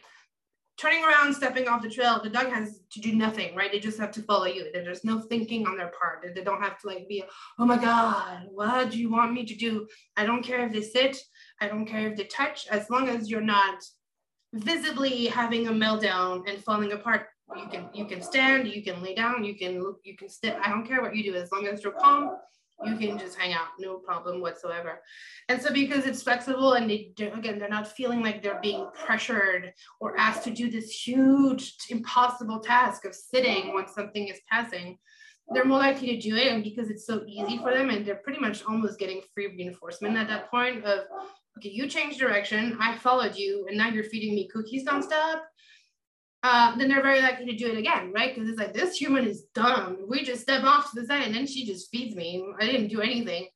[0.80, 3.70] Turning around, stepping off the trail, the dog has to do nothing, right?
[3.70, 4.70] They just have to follow you.
[4.72, 6.24] There's no thinking on their part.
[6.34, 7.22] They don't have to like be,
[7.58, 9.86] oh my God, what do you want me to do?
[10.16, 11.18] I don't care if they sit.
[11.60, 12.66] I don't care if they touch.
[12.68, 13.84] As long as you're not
[14.54, 17.26] visibly having a meltdown and falling apart,
[17.56, 19.72] You can you can stand, you can lay down, you can
[20.08, 20.54] you can sit.
[20.64, 22.24] I don't care what you do as long as you're calm.
[22.84, 25.00] You can just hang out, no problem whatsoever.
[25.48, 29.72] And so because it's flexible and they again they're not feeling like they're being pressured
[30.00, 34.98] or asked to do this huge impossible task of sitting when something is passing
[35.52, 36.48] they're more likely to do it.
[36.48, 40.16] And because it's so easy for them and they're pretty much almost getting free reinforcement
[40.16, 41.00] at that point of
[41.58, 42.76] okay you changed direction.
[42.80, 45.40] I followed you and now you're feeding me cookies nonstop
[46.42, 48.34] uh, then they're very likely to do it again right?
[48.34, 49.98] Because it's like this human is dumb.
[50.08, 52.44] We just step off to the side and then she just feeds me.
[52.58, 53.48] I didn't do anything.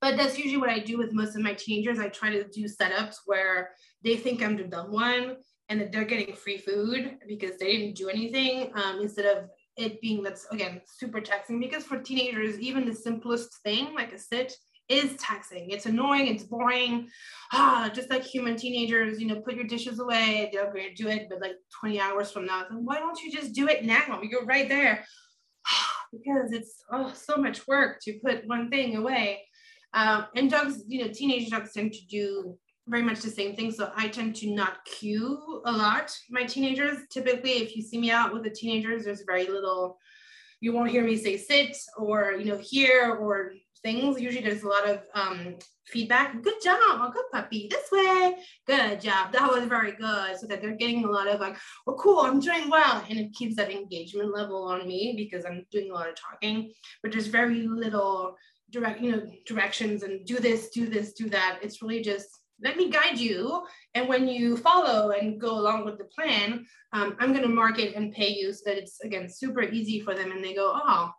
[0.00, 2.00] But that's usually what i do with most of my teenagers.
[2.00, 3.70] I try to do setups where
[4.02, 5.36] they think i'm the dumb one
[5.68, 10.00] and that they're getting free food because they didn't do anything um, instead of it
[10.00, 11.60] being that's again super taxing.
[11.60, 14.56] Because for teenagers even the simplest thing like a sit
[14.92, 15.70] is taxing.
[15.70, 17.08] It's annoying it's boring.
[17.52, 21.08] Ah just like human teenagers you know put your dishes away they're going to do
[21.08, 24.20] it but like 20 hours from now then why don't you just do it now?
[24.22, 25.04] You're right there.
[26.12, 29.40] Because it's oh so much work to put one thing away.
[29.94, 33.70] Um, and dogs you know teenage dogs tend to do very much the same thing.
[33.70, 36.98] So I tend to not cue a lot my teenagers.
[37.10, 39.98] Typically, if you see me out with the teenagers, there's very little,
[40.60, 43.52] you won't hear me say sit or, you know, here or
[43.82, 44.20] things.
[44.20, 45.56] Usually there's a lot of um,
[45.86, 46.40] feedback.
[46.42, 46.78] Good job.
[46.80, 47.68] Oh, good puppy.
[47.70, 48.36] This way.
[48.66, 49.32] Good job.
[49.32, 50.38] That was very good.
[50.38, 51.56] So that they're getting a lot of like,
[51.86, 52.20] well, cool.
[52.20, 53.04] I'm doing well.
[53.08, 56.72] And it keeps that engagement level on me because I'm doing a lot of talking,
[57.02, 58.36] but there's very little
[58.70, 61.58] direct, you know, directions and do this, do this, do that.
[61.62, 62.28] It's really just
[62.62, 63.64] let me guide you.
[63.94, 67.78] And when you follow and go along with the plan, um, I'm going to mark
[67.78, 70.30] it and pay you so that it's, again, super easy for them.
[70.30, 71.10] And they go, oh,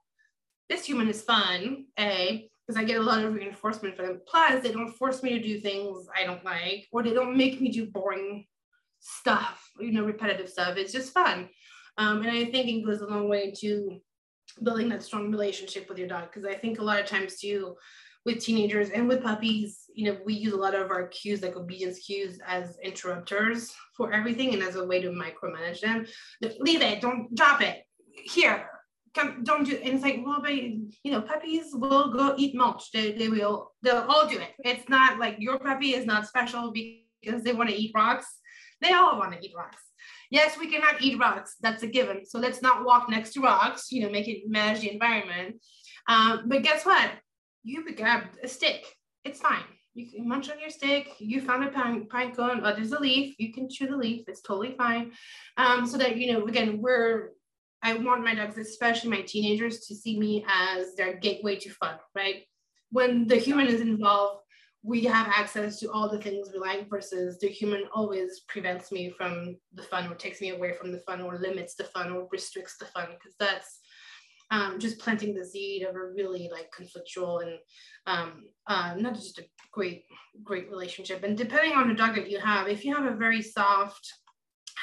[0.70, 4.22] this human is fun, A, because I get a lot of reinforcement for them.
[4.28, 7.60] Plus, they don't force me to do things I don't like, or they don't make
[7.60, 8.46] me do boring
[9.00, 10.78] stuff, you know, repetitive stuff.
[10.78, 11.50] It's just fun.
[11.98, 14.00] Um, and I think it goes a long way to
[14.62, 16.30] building that strong relationship with your dog.
[16.32, 17.76] Because I think a lot of times too,
[18.26, 21.58] with teenagers and with puppies, you know, we use a lot of our cues, like
[21.58, 26.06] obedience cues, as interrupters for everything and as a way to micromanage them.
[26.60, 27.84] Leave it, don't drop it.
[28.24, 28.70] Here,
[29.14, 29.76] come, don't do.
[29.78, 32.92] And it's like, well, but you know, puppies will go eat mulch.
[32.92, 34.52] They, they will, they'll all do it.
[34.60, 38.28] It's not like your puppy is not special because they want to eat rocks.
[38.82, 39.82] They all want to eat rocks.
[40.30, 41.56] Yes, we cannot eat rocks.
[41.62, 42.26] That's a given.
[42.26, 43.92] So let's not walk next to rocks.
[43.92, 45.62] You know, make it manage the environment.
[46.08, 47.12] Um, but guess what?
[47.64, 48.86] you grabbed a stick.
[49.24, 49.64] It's fine.
[49.96, 51.08] You can munch on your stick.
[51.20, 52.62] You found a pine, pine cone.
[52.64, 53.36] Oh, there's a leaf.
[53.38, 54.26] You can chew the leaf.
[54.28, 55.12] It's totally fine.
[55.58, 57.30] Um, so that, you know, again, we're,
[57.84, 61.98] I want my dogs, especially my teenagers, to see me as their gateway to fun,
[62.16, 62.44] right?
[62.92, 64.40] When the human is involved,
[64.84, 69.14] we have access to all the things we like versus the human always prevents me
[69.18, 72.28] from the fun or takes me away from the fun or limits the fun or
[72.32, 73.80] restricts the fun because that's
[74.52, 77.58] um, just planting the seed of a really like conflictual and
[78.08, 80.04] um, uh, not just a great,
[80.44, 81.24] great relationship.
[81.24, 84.14] And depending on the dog that you have, if you have a very soft,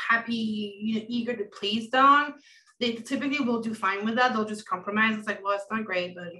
[0.08, 2.32] happy, you know, eager to please dog,
[2.80, 4.32] they typically will do fine with that.
[4.32, 5.16] They'll just compromise.
[5.16, 6.32] It's like, well, it's not great, but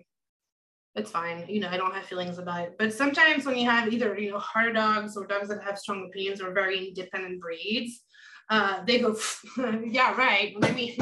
[0.95, 1.45] it's fine.
[1.49, 2.76] You know, I don't have feelings about it.
[2.78, 6.07] But sometimes when you have either, you know, hard dogs or dogs that have strong
[6.07, 8.01] opinions or very independent breeds,
[8.49, 9.16] uh, they go,
[9.84, 10.55] yeah, right.
[10.59, 10.99] Let me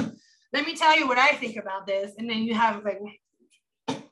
[0.52, 2.12] let me tell you what I think about this.
[2.18, 2.98] And then you have like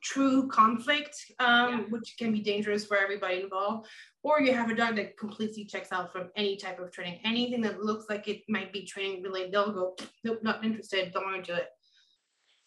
[0.01, 1.79] true conflict, um, yeah.
[1.89, 3.87] which can be dangerous for everybody involved.
[4.23, 7.19] Or you have a dog that completely checks out from any type of training.
[7.23, 11.25] Anything that looks like it might be training related, they'll go, nope, not interested, don't
[11.25, 11.67] want to do it.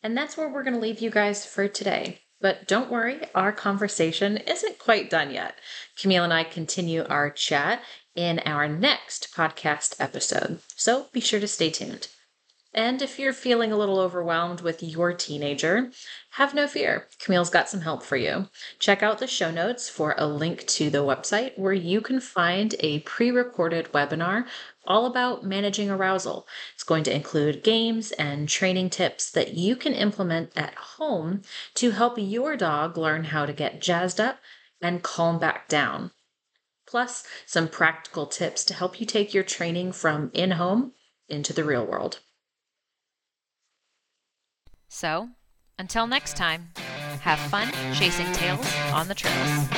[0.02, 2.20] And that's where we're going to leave you guys for today.
[2.40, 5.56] But don't worry, our conversation isn't quite done yet.
[5.98, 7.82] Camille and I continue our chat
[8.14, 10.60] in our next podcast episode.
[10.74, 12.08] So be sure to stay tuned.
[12.72, 15.90] And if you're feeling a little overwhelmed with your teenager,
[16.30, 17.08] have no fear.
[17.18, 18.48] Camille's got some help for you.
[18.78, 22.76] Check out the show notes for a link to the website where you can find
[22.78, 24.46] a pre recorded webinar
[24.86, 26.46] all about managing arousal.
[26.74, 31.42] It's going to include games and training tips that you can implement at home
[31.74, 34.38] to help your dog learn how to get jazzed up
[34.80, 36.12] and calm back down.
[36.86, 40.92] Plus, some practical tips to help you take your training from in home
[41.28, 42.20] into the real world.
[44.92, 45.28] So,
[45.78, 46.70] until next time,
[47.20, 49.68] have fun chasing tails on the trails.